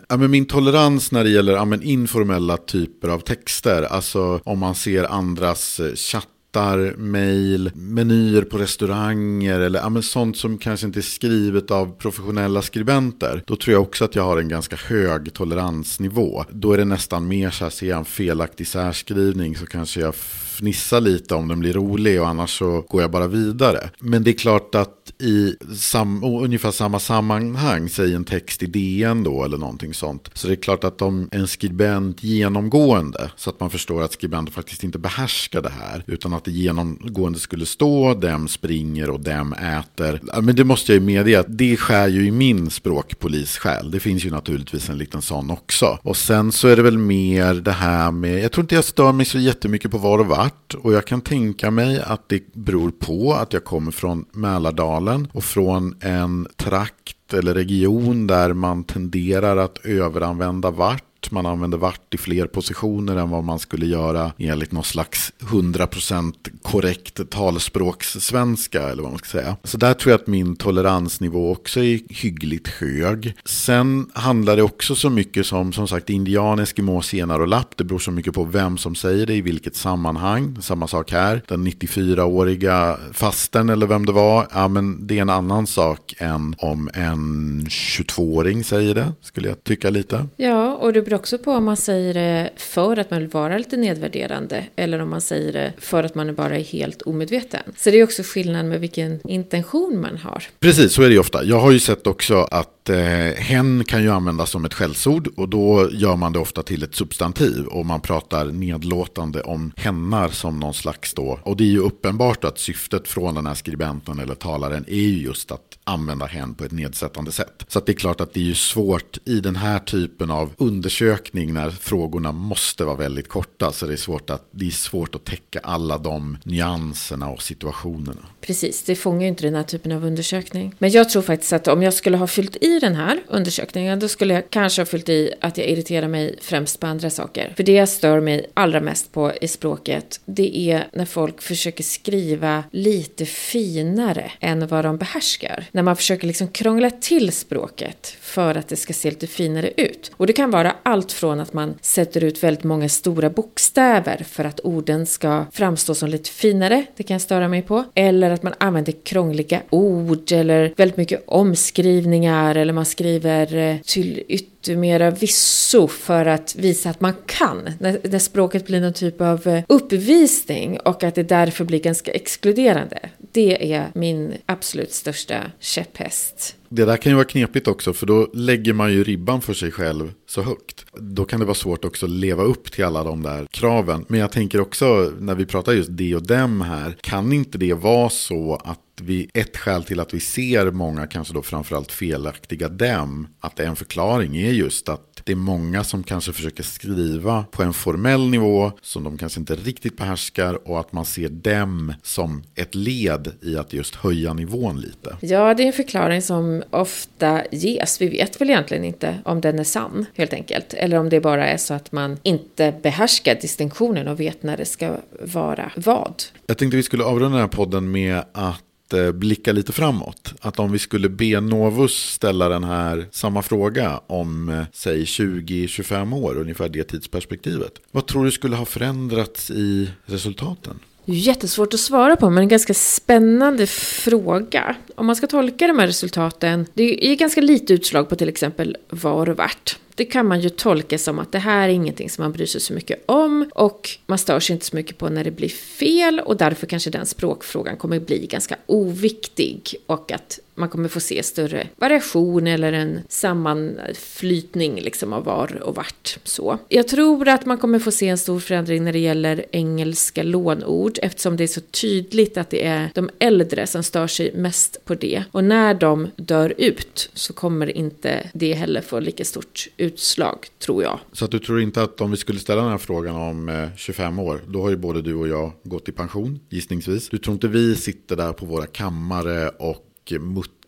ja, 0.09 0.17
men 0.17 0.31
min 0.31 0.47
tolerans 0.47 1.13
när 1.13 1.25
det 1.25 1.31
gäller 1.31 1.53
ja, 1.53 1.65
men 1.65 1.83
informella 1.83 2.57
typer 2.57 3.09
av 3.09 3.19
texter, 3.19 3.83
alltså 3.83 4.41
om 4.45 4.59
man 4.59 4.75
ser 4.75 5.05
andras 5.05 5.81
eh, 5.81 5.95
chatt 5.95 6.29
chattar, 6.55 6.97
mail, 6.97 7.71
menyer 7.75 8.43
på 8.43 8.59
restauranger 8.59 9.61
eller 9.61 9.81
ja, 9.81 9.89
men 9.89 10.03
sånt 10.03 10.37
som 10.37 10.59
kanske 10.59 10.87
inte 10.87 11.01
är 11.01 11.03
skrivet 11.03 11.71
av 11.71 11.97
professionella 11.99 12.63
skribenter. 12.63 13.43
Då 13.47 13.57
tror 13.57 13.73
jag 13.73 13.83
också 13.83 14.05
att 14.05 14.15
jag 14.15 14.23
har 14.23 14.39
en 14.39 14.49
ganska 14.49 14.77
hög 14.77 15.33
toleransnivå. 15.33 16.45
Då 16.51 16.73
är 16.73 16.79
det 16.79 16.85
nästan 16.85 17.29
mer 17.29 17.51
så 17.51 17.65
här, 17.65 17.71
ser 17.71 17.87
jag 17.87 17.99
en 17.99 18.05
felaktig 18.05 18.67
särskrivning 18.67 19.57
så 19.57 19.67
kanske 19.67 20.01
jag 20.01 20.15
fnissa 20.55 21.01
lite 21.01 21.35
om 21.35 21.49
den 21.49 21.61
blir 21.61 21.73
rolig 21.73 22.21
och 22.21 22.29
annars 22.29 22.59
så 22.59 22.85
går 22.89 23.03
jag 23.03 23.11
bara 23.11 23.27
vidare. 23.27 23.91
Men 23.99 24.25
det 24.25 24.31
är 24.31 24.39
klart 24.39 24.75
att 24.75 25.13
i 25.19 25.57
sam, 25.77 26.25
ungefär 26.25 26.71
samma 26.71 27.01
sammanhang, 27.01 27.89
säg 27.89 28.15
en 28.15 28.25
text 28.25 28.63
i 28.63 28.67
DN 28.67 29.25
då 29.25 29.45
eller 29.45 29.59
någonting 29.59 29.95
sånt. 29.95 30.31
Så 30.35 30.47
det 30.47 30.55
är 30.55 30.63
klart 30.63 30.85
att 30.85 31.03
om 31.03 31.29
en 31.33 31.49
skribent 31.49 32.25
genomgående, 32.25 33.31
så 33.37 33.51
att 33.51 33.61
man 33.61 33.71
förstår 33.71 34.03
att 34.03 34.13
skribenten 34.13 34.55
faktiskt 34.55 34.85
inte 34.85 34.99
behärskar 34.99 35.63
det 35.63 35.73
här, 35.81 36.05
utan 36.07 36.35
att 36.35 36.45
det 36.45 36.51
genomgående 36.51 37.39
skulle 37.39 37.67
stå 37.67 38.15
dem 38.15 38.49
springer 38.49 39.11
och 39.11 39.21
dem 39.21 39.53
äter. 39.53 40.41
Men 40.43 40.57
det 40.57 40.65
måste 40.65 40.93
jag 40.93 41.01
ju 41.01 41.07
medge 41.07 41.41
att 41.41 41.59
det 41.59 41.77
skär 41.77 42.09
ju 42.09 42.27
i 42.27 42.31
min 42.31 42.71
språkpolissjäl. 42.71 43.91
Det 43.91 44.01
finns 44.01 44.25
ju 44.25 44.31
naturligtvis 44.31 44.89
en 44.89 44.99
liten 44.99 45.23
sån 45.23 45.51
också. 45.51 45.99
Och 46.03 46.17
sen 46.17 46.53
så 46.53 46.69
är 46.69 46.77
det 46.77 46.83
väl 46.83 46.99
mer 46.99 47.55
det 47.55 47.73
här 47.73 48.11
med, 48.11 48.45
jag 48.45 48.53
tror 48.53 48.65
inte 48.65 48.75
jag 48.75 48.85
stör 48.85 49.13
mig 49.13 49.27
så 49.27 49.39
jättemycket 49.39 49.91
på 49.91 49.99
var 49.99 50.19
och 50.19 50.27
var 50.27 50.44
svart 50.45 50.75
och 50.75 50.93
jag 50.93 51.07
kan 51.07 51.21
tänka 51.21 51.71
mig 51.71 52.01
att 52.01 52.29
det 52.29 52.55
beror 52.55 52.91
på 52.91 53.33
att 53.33 53.53
jag 53.53 53.65
kommer 53.65 53.93
från 53.93 54.25
Mälardalen 54.33 55.29
och 55.33 55.45
från 55.45 55.95
en 56.01 56.47
trakt 56.57 57.35
eller 57.35 57.55
region 57.55 58.27
där 58.27 58.53
man 58.53 58.85
tenderar 58.85 59.57
att 59.57 59.79
överanvända 59.85 60.71
vart 60.71 61.05
man 61.31 61.47
använder 61.47 61.79
vart 61.79 62.15
i 62.15 62.19
fler 62.19 62.47
positioner 62.47 63.17
än 63.17 63.31
vad 63.31 63.45
man 63.45 63.59
skulle 63.59 63.87
göra 63.87 64.33
enligt 64.39 64.73
någon 64.73 64.85
slags 64.85 65.33
100% 65.39 66.35
korrekt 66.63 67.31
talspråkssvenska 67.31 68.83
eller 68.83 69.03
vad 69.03 69.13
man 69.13 69.19
ska 69.19 69.29
säga. 69.29 69.57
Så 69.65 69.77
där 69.77 69.95
tror 69.95 70.11
jag 70.11 70.21
att 70.21 70.27
min 70.27 70.57
toleransnivå 70.57 71.53
också 71.53 71.81
är 71.81 72.01
hyggligt 72.09 72.69
hög. 72.69 73.35
Sen 73.45 74.11
handlar 74.15 74.57
det 74.57 74.63
också 74.63 74.95
så 74.95 75.11
mycket 75.11 75.47
som 75.47 75.73
som 75.73 75.89
sagt 75.89 76.11
indian, 76.11 76.59
eskimo, 76.59 77.03
senar 77.03 77.41
och 77.41 77.49
lapp. 77.49 77.77
Det 77.77 77.85
beror 77.85 77.99
så 77.99 78.11
mycket 78.11 78.35
på 78.35 78.45
vem 78.45 78.79
som 78.79 78.95
säger 78.95 79.27
det 79.27 79.35
i 79.35 79.41
vilket 79.41 79.77
sammanhang. 79.77 80.59
Samma 80.61 80.89
sak 80.89 81.13
här. 81.13 81.43
Den 81.49 81.67
94-åriga 81.67 82.99
fasten 83.13 83.69
eller 83.69 83.87
vem 83.87 84.07
det 84.07 84.13
var. 84.13 84.49
Ja, 84.53 84.69
men 84.69 85.07
det 85.07 85.19
är 85.19 85.23
en 85.23 85.31
annan 85.31 85.67
sak 85.67 86.15
än 86.19 86.55
om 86.59 86.91
en 86.95 87.65
22-åring 87.69 88.65
säger 88.65 88.95
det, 88.95 89.13
skulle 89.21 89.49
jag 89.49 89.65
tycka 89.65 89.91
lite. 89.91 90.27
Ja, 90.37 90.75
och 90.75 90.93
det 90.93 91.03
beror 91.15 91.21
också 91.21 91.39
på 91.39 91.53
om 91.53 91.65
man 91.65 91.77
säger 91.77 92.15
det 92.15 92.51
för 92.57 92.97
att 92.97 93.11
man 93.11 93.21
vill 93.21 93.29
vara 93.29 93.59
lite 93.59 93.77
nedvärderande 93.77 94.67
eller 94.77 94.99
om 94.99 95.11
man 95.11 95.21
säger 95.21 95.53
det 95.53 95.73
för 95.79 96.05
att 96.05 96.15
man 96.15 96.35
bara 96.35 96.59
är 96.59 96.65
helt 96.65 97.03
omedveten. 97.03 97.61
Så 97.77 97.91
det 97.91 98.01
är 98.01 98.05
också 98.05 98.23
skillnad 98.23 98.67
med 98.67 98.81
vilken 98.81 99.21
intention 99.29 100.01
man 100.01 100.17
har. 100.17 100.45
Precis, 100.61 100.93
så 100.93 101.03
är 101.03 101.09
det 101.09 101.15
ju 101.15 101.21
ofta. 101.21 101.45
Jag 101.45 101.61
har 101.61 101.73
ju 101.73 101.79
sett 101.79 102.07
också 102.07 102.35
att 102.51 102.89
eh, 102.89 102.97
hen 103.37 103.85
kan 103.85 104.03
ju 104.03 104.11
användas 104.11 104.51
som 104.51 104.65
ett 104.65 104.75
skällsord 104.75 105.29
och 105.37 105.49
då 105.49 105.89
gör 105.93 106.17
man 106.17 106.33
det 106.33 106.39
ofta 106.39 106.63
till 106.63 106.83
ett 106.83 106.95
substantiv 106.95 107.67
och 107.67 107.87
man 107.87 108.01
pratar 108.01 108.45
nedlåtande 108.45 109.43
om 109.43 109.73
hennar 109.77 110.29
som 110.29 110.61
någon 110.61 110.75
slags 110.75 111.15
då. 111.15 111.39
Och 111.43 111.57
det 111.57 111.65
är 111.65 111.69
ju 111.69 111.81
uppenbart 111.81 112.45
att 112.45 112.59
syftet 112.59 113.09
från 113.09 113.35
den 113.35 113.47
här 113.47 113.55
skribenten 113.55 114.19
eller 114.19 114.35
talaren 114.35 114.85
är 114.89 114.97
ju 114.97 115.23
just 115.23 115.53
att 115.53 115.74
använda 115.85 116.27
hen 116.27 116.55
på 116.55 116.65
ett 116.65 116.73
nedsättande 116.73 117.33
sätt. 117.33 117.65
Så 117.69 117.81
det 117.81 117.93
är 117.93 117.97
klart 117.97 118.21
att 118.21 118.35
det 118.35 118.41
är 118.41 118.45
ju 118.45 118.55
svårt 118.55 119.19
i 119.25 119.41
den 119.41 119.57
här 119.57 119.79
typen 119.79 120.31
av 120.31 120.51
undersökning 120.57 121.55
när 121.55 121.71
frågorna 121.71 122.33
måste 122.33 122.85
vara 122.85 122.97
väldigt 122.97 123.29
korta 123.29 123.73
så 123.73 123.87
det 123.87 123.93
är 123.93 123.97
svårt 123.97 124.31
att, 124.31 124.49
det 124.51 124.67
är 124.67 124.71
svårt 124.71 125.15
att 125.15 125.25
täcka 125.25 125.61
alla 125.63 125.99
de 125.99 126.39
nyanserna 126.45 127.29
och 127.29 127.43
situationerna. 127.43 128.27
Precis, 128.41 128.83
det 128.83 128.97
fångar 128.97 129.21
ju 129.21 129.29
inte 129.29 129.45
den 129.45 129.55
här 129.55 129.63
typen 129.63 129.93
av 129.93 130.05
undersökning. 130.05 130.75
Men 130.79 130.91
jag 130.91 131.09
tror 131.11 131.23
faktiskt 131.23 131.53
att 131.53 131.69
om 131.69 131.83
jag 131.83 131.95
skulle 131.95 132.17
ha 132.17 132.27
fyllt 132.27 132.57
i 132.61 132.79
den 132.79 132.95
här 132.95 133.23
undersökningen 133.29 134.01
då 134.01 134.09
skulle 134.09 134.35
jag 134.35 134.51
kanske 134.51 134.81
ha 134.81 134.87
fyllt 134.87 135.09
i 135.09 135.33
att 135.41 135.59
jag 135.59 135.67
irriterar 135.67 136.09
mig 136.09 136.39
främst 136.43 136.81
på 136.81 136.87
andra 136.87 137.11
saker. 137.11 137.53
För 137.57 137.63
det 137.63 137.73
jag 137.73 137.89
stör 137.89 138.21
mig 138.21 138.51
allra 138.55 138.81
mest 138.81 139.13
på 139.13 139.33
i 139.41 139.49
språket 139.49 140.21
det 140.25 140.59
är 140.59 140.89
när 140.93 141.05
folk 141.05 141.43
försöker 141.43 141.85
skriva 141.85 142.65
lite 142.71 143.27
finare 143.27 144.33
än 144.41 144.67
vad 144.67 144.85
de 144.85 144.97
behärskar 144.97 145.69
när 145.75 145.83
man 145.83 145.97
försöker 145.97 146.27
liksom 146.27 146.49
krångla 146.49 146.91
till 146.91 147.33
språket 147.33 148.17
för 148.21 148.55
att 148.55 148.69
det 148.69 148.77
ska 148.77 148.93
se 148.93 149.11
lite 149.11 149.27
finare 149.27 149.71
ut. 149.77 150.11
Och 150.17 150.27
det 150.27 150.33
kan 150.33 150.51
vara 150.51 150.77
allt 150.83 151.13
från 151.13 151.41
att 151.41 151.53
man 151.53 151.75
sätter 151.81 152.25
ut 152.25 152.43
väldigt 152.43 152.65
många 152.65 152.89
stora 152.89 153.31
bokstäver 153.31 154.27
för 154.29 154.45
att 154.45 154.61
orden 154.61 155.07
ska 155.07 155.47
framstå 155.53 155.95
som 155.95 156.09
lite 156.09 156.31
finare, 156.31 156.85
det 156.97 157.03
kan 157.03 157.15
jag 157.15 157.23
störa 157.23 157.49
mig 157.49 157.63
på. 157.63 157.85
Eller 157.95 158.31
att 158.31 158.43
man 158.43 158.55
använder 158.59 158.93
krångliga 159.05 159.63
ord 159.71 160.33
eller 160.33 160.75
väldigt 160.77 160.97
mycket 160.97 161.25
omskrivningar 161.27 162.55
eller 162.55 162.73
man 162.73 162.87
skriver 162.87 163.57
eh, 163.57 163.77
till 163.81 164.23
ytterligare 164.29 164.54
yttermera 164.65 165.11
visso 165.11 165.89
för 165.89 166.27
att 166.27 166.55
visa 166.57 166.91
att 166.91 167.01
man 167.01 167.15
kan. 167.27 167.71
När, 167.79 168.01
när 168.03 168.19
språket 168.19 168.67
blir 168.67 168.81
någon 168.81 168.93
typ 168.93 169.21
av 169.21 169.49
eh, 169.49 169.65
uppvisning 169.69 170.79
och 170.81 171.05
att 171.05 171.15
det 171.15 171.23
därför 171.23 171.65
blir 171.65 171.81
ganska 171.81 172.13
exkluderande. 172.13 172.99
Det 173.33 173.75
är 173.75 173.87
min 173.95 174.35
absolut 174.47 174.93
största 174.93 175.37
käpphäst. 175.61 176.57
Det 176.75 176.85
där 176.85 176.97
kan 176.97 177.13
ju 177.13 177.17
vara 177.17 177.25
knepigt 177.25 177.69
också 177.69 177.93
för 177.93 178.07
då 178.07 178.29
lägger 178.33 178.73
man 178.73 178.93
ju 178.93 179.05
ribban 179.05 179.41
för 179.41 179.55
sig 179.55 179.71
själv 179.71 180.13
så 180.27 180.43
högt. 180.43 180.87
Då 180.93 181.25
kan 181.25 181.41
det 181.41 181.47
vara 181.47 181.55
svårt 181.55 181.85
också 181.85 182.07
att 182.07 182.13
leva 182.13 182.43
upp 182.43 182.73
till 182.73 182.85
alla 182.85 183.05
de 183.05 183.23
där 183.23 183.47
kraven. 183.51 184.05
Men 184.09 184.21
jag 184.21 184.33
tänker 184.33 184.61
också 184.61 185.13
när 185.19 185.35
vi 185.35 185.47
pratar 185.47 185.73
just 185.73 185.89
det 185.93 186.15
och 186.15 186.27
dem 186.27 186.61
här. 186.61 186.97
Kan 187.01 187.33
inte 187.33 187.59
det 187.59 187.75
vara 187.75 188.11
så 188.11 188.61
att 188.65 188.81
vi, 189.01 189.31
ett 189.35 189.57
skäl 189.57 189.85
till 189.85 190.01
att 190.01 190.15
vi 190.15 190.21
ser 190.21 190.71
många, 190.71 191.07
kanske 191.07 191.35
då 191.35 191.43
framförallt 191.43 191.93
felaktiga 191.93 192.69
dem, 192.69 193.27
att 193.41 193.61
en 193.61 193.77
förklaring 193.77 194.37
är 194.37 194.53
just 194.53 194.89
att 194.89 195.23
det 195.25 195.33
är 195.33 195.37
många 195.37 195.85
som 195.85 196.03
kanske 196.03 196.33
försöker 196.33 196.63
skriva 196.63 197.45
på 197.51 197.63
en 197.63 197.73
formell 197.73 198.31
nivå 198.31 198.73
som 198.83 199.05
de 199.05 199.19
kanske 199.19 199.41
inte 199.41 199.57
riktigt 199.57 199.97
behärskar 199.97 200.69
och 200.69 200.81
att 200.81 200.93
man 200.93 201.05
ser 201.05 201.29
dem 201.29 201.93
som 202.03 202.43
ett 202.55 202.75
led 202.75 203.33
i 203.43 203.57
att 203.57 203.73
just 203.73 203.95
höja 203.95 204.33
nivån 204.33 204.81
lite. 204.81 205.17
Ja, 205.21 205.55
det 205.55 205.63
är 205.63 205.67
en 205.67 205.73
förklaring 205.73 206.23
som 206.23 206.63
ofta 206.71 207.43
ges. 207.53 208.01
Vi 208.01 208.09
vet 208.09 208.41
väl 208.41 208.51
egentligen 208.51 208.85
inte 208.85 209.19
om 209.25 209.41
den 209.41 209.59
är 209.59 209.65
sann, 209.65 210.07
helt 210.15 210.33
enkelt. 210.33 210.75
Eller 210.75 210.99
om 210.99 211.09
det 211.09 211.21
bara 211.21 211.47
är 211.47 211.57
så 211.57 211.75
att 211.75 211.93
man 211.93 212.19
inte 212.23 212.75
behärskar 212.83 213.35
distinktionen 213.35 214.09
och 214.09 214.21
vet 214.21 214.43
när 214.43 214.57
det 214.57 214.65
ska 214.65 214.97
vara 215.21 215.73
vad. 215.77 216.23
Jag 216.47 216.59
tänkte 216.59 216.77
vi 216.77 216.83
skulle 216.83 217.05
avrunda 217.05 217.29
den 217.29 217.41
här 217.41 217.57
podden 217.57 217.91
med 217.91 218.25
att 218.33 218.93
eh, 218.93 219.13
blicka 219.13 219.53
lite 219.53 219.73
framåt. 219.73 220.35
Att 220.41 220.59
om 220.59 220.73
vi 220.73 220.79
skulle 220.79 221.09
be 221.09 221.41
Novus 221.41 221.93
ställa 221.93 222.49
den 222.49 222.65
här 222.65 223.07
samma 223.11 223.43
fråga 223.43 224.01
om 224.07 224.49
eh, 224.49 224.63
säg 224.73 225.05
20-25 225.05 226.15
år, 226.15 226.39
ungefär 226.39 226.69
det 226.69 226.85
tidsperspektivet. 226.85 227.73
Vad 227.91 228.07
tror 228.07 228.25
du 228.25 228.31
skulle 228.31 228.57
ha 228.57 228.65
förändrats 228.65 229.51
i 229.51 229.91
resultaten? 230.07 230.79
Det 231.07 231.13
är 231.13 231.17
Jättesvårt 231.17 231.75
att 231.75 231.81
svara 231.81 232.17
på, 232.17 232.31
men 232.31 232.43
en 232.43 232.49
ganska 232.49 232.75
spännande 232.75 233.67
fråga. 233.67 234.77
Om 234.95 235.07
man 235.07 235.17
ska 235.17 235.27
tolka 235.27 235.67
de 235.67 235.79
här 235.79 235.87
resultaten, 235.87 236.67
det 236.75 237.07
är 237.07 237.15
ganska 237.15 237.41
lite 237.41 237.73
utslag 237.73 238.09
på 238.09 238.17
till 238.17 238.29
exempel 238.29 238.77
var 238.89 239.29
och 239.29 239.37
vart. 239.37 239.79
Det 239.95 240.05
kan 240.05 240.27
man 240.27 240.41
ju 240.41 240.49
tolka 240.49 240.99
som 240.99 241.19
att 241.19 241.33
det 241.33 241.39
här 241.39 241.69
är 241.69 241.73
ingenting 241.73 242.11
som 242.11 242.23
man 242.23 242.33
bryr 242.33 242.47
sig 242.47 242.61
så 242.61 242.73
mycket 242.73 243.05
om 243.07 243.51
och 243.55 243.91
man 244.07 244.19
stör 244.19 244.41
sig 244.41 244.55
inte 244.55 244.67
så 244.67 244.77
mycket 244.77 244.99
på 244.99 245.09
när 245.09 245.25
det 245.25 245.31
blir 245.31 245.49
fel 245.49 246.21
och 246.21 246.37
därför 246.37 246.67
kanske 246.67 246.91
den 246.91 247.07
språkfrågan 247.07 247.77
kommer 247.77 248.01
bli 248.01 248.27
ganska 248.27 248.57
oviktig 248.67 249.75
och 249.87 250.13
att 250.13 250.41
man 250.55 250.69
kommer 250.69 250.89
få 250.89 251.01
se 251.01 251.23
större 251.23 251.69
variation 251.77 252.47
eller 252.47 252.73
en 252.73 253.01
sammanflytning 253.09 254.81
liksom 254.81 255.13
av 255.13 255.25
var 255.25 255.63
och 255.63 255.75
vart. 255.75 256.19
Så. 256.25 256.59
Jag 256.69 256.89
tror 256.89 257.29
att 257.29 257.47
man 257.47 257.59
kommer 257.59 257.79
få 257.79 257.91
se 257.91 258.09
en 258.09 258.19
stor 258.19 258.41
förändring 258.41 258.85
när 258.85 258.93
det 258.93 258.99
gäller 258.99 259.45
engelska 259.51 260.23
lånord 260.23 260.99
eftersom 261.03 261.37
det 261.37 261.45
är 261.45 261.49
så 261.49 261.61
tydligt 261.61 262.37
att 262.37 262.51
det 262.51 262.67
är 262.67 262.91
de 262.95 263.11
äldre 263.19 263.67
som 263.67 263.83
stör 263.83 264.07
sig 264.07 264.33
mest 264.35 264.85
på 264.85 264.95
det. 264.95 265.25
Och 265.31 265.45
när 265.45 265.75
de 265.75 266.11
dör 266.17 266.55
ut 266.59 267.11
så 267.15 267.33
kommer 267.33 267.77
inte 267.77 268.31
det 268.33 268.53
heller 268.53 268.81
få 268.81 269.01
lika 269.01 269.25
stort 269.25 269.69
utslag, 269.85 270.47
tror 270.59 270.83
jag. 270.83 270.99
Så 271.13 271.25
att 271.25 271.31
du 271.31 271.39
tror 271.39 271.61
inte 271.61 271.83
att 271.83 272.01
om 272.01 272.11
vi 272.11 272.17
skulle 272.17 272.39
ställa 272.39 272.63
den 272.63 272.71
här 272.71 272.79
frågan 272.79 273.17
om 273.17 273.49
eh, 273.49 273.69
25 273.77 274.19
år, 274.19 274.41
då 274.49 274.63
har 274.63 274.71
ju 274.71 274.77
både 274.77 275.03
du 275.03 275.15
och 275.15 275.29
jag 275.29 275.53
gått 275.63 275.89
i 275.89 275.93
pension, 275.93 276.41
gissningsvis. 276.49 277.09
Du 277.09 277.19
tror 277.19 277.35
inte 277.35 277.49
vi 277.49 277.77
sitter 277.77 278.17
där 278.17 278.33
på 278.33 278.47
våra 278.47 278.67
kammare 278.67 279.49
och 279.49 280.13
muttrar 280.21 280.64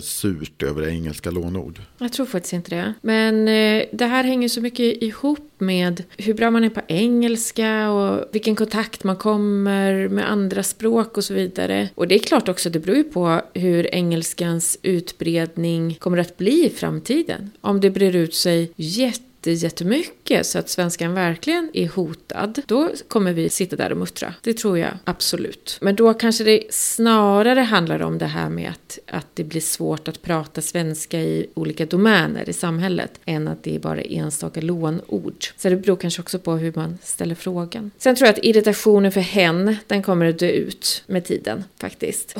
surt 0.00 0.62
över 0.62 0.88
engelska 0.88 1.30
lånord. 1.30 1.80
Jag 1.98 2.12
tror 2.12 2.26
faktiskt 2.26 2.52
inte 2.52 2.70
det. 2.70 2.94
Men 3.00 3.48
eh, 3.48 3.84
det 3.92 4.06
här 4.06 4.24
hänger 4.24 4.48
så 4.48 4.60
mycket 4.60 5.02
ihop 5.02 5.52
med 5.58 6.02
hur 6.16 6.34
bra 6.34 6.50
man 6.50 6.64
är 6.64 6.70
på 6.70 6.80
engelska 6.88 7.90
och 7.90 8.28
vilken 8.32 8.56
kontakt 8.56 9.04
man 9.04 9.16
kommer 9.16 10.08
med 10.08 10.30
andra 10.30 10.62
språk 10.62 11.16
och 11.16 11.24
så 11.24 11.34
vidare. 11.34 11.88
Och 11.94 12.08
det 12.08 12.14
är 12.14 12.18
klart 12.18 12.48
också, 12.48 12.70
det 12.70 12.78
beror 12.78 12.96
ju 12.96 13.04
på 13.04 13.40
hur 13.54 13.94
engelskans 13.94 14.78
utbredning 14.82 15.94
kommer 15.94 16.18
att 16.18 16.36
bli 16.36 16.66
i 16.66 16.70
framtiden. 16.70 17.50
Om 17.60 17.80
det 17.80 17.90
brer 17.90 18.16
ut 18.16 18.34
sig 18.34 18.72
jätte 18.76 19.22
jätte, 19.50 19.66
jättemycket 19.66 20.46
så 20.46 20.58
att 20.58 20.68
svenskan 20.68 21.14
verkligen 21.14 21.70
är 21.74 21.88
hotad, 21.88 22.62
då 22.66 22.90
kommer 23.08 23.32
vi 23.32 23.48
sitta 23.48 23.76
där 23.76 23.92
och 23.92 23.98
muttra. 23.98 24.34
Det 24.42 24.52
tror 24.54 24.78
jag 24.78 24.90
absolut. 25.04 25.78
Men 25.80 25.96
då 25.96 26.14
kanske 26.14 26.44
det 26.44 26.62
snarare 26.70 27.60
handlar 27.60 28.02
om 28.02 28.18
det 28.18 28.26
här 28.26 28.48
med 28.48 28.70
att, 28.70 28.98
att 29.06 29.26
det 29.34 29.44
blir 29.44 29.60
svårt 29.60 30.08
att 30.08 30.22
prata 30.22 30.62
svenska 30.62 31.20
i 31.20 31.46
olika 31.54 31.86
domäner 31.86 32.48
i 32.48 32.52
samhället 32.52 33.20
än 33.24 33.48
att 33.48 33.62
det 33.62 33.74
är 33.74 33.78
bara 33.78 34.00
enstaka 34.00 34.60
lånord. 34.60 35.44
Så 35.56 35.68
det 35.68 35.76
beror 35.76 35.96
kanske 35.96 36.22
också 36.22 36.38
på 36.38 36.52
hur 36.52 36.72
man 36.76 36.98
ställer 37.02 37.34
frågan. 37.34 37.90
Sen 37.98 38.16
tror 38.16 38.26
jag 38.26 38.32
att 38.32 38.44
irritationen 38.44 39.12
för 39.12 39.20
hen, 39.20 39.76
den 39.86 40.02
kommer 40.02 40.26
att 40.26 40.38
dö 40.38 40.48
ut 40.48 41.02
med 41.06 41.24
tiden 41.24 41.64
faktiskt. 41.80 42.36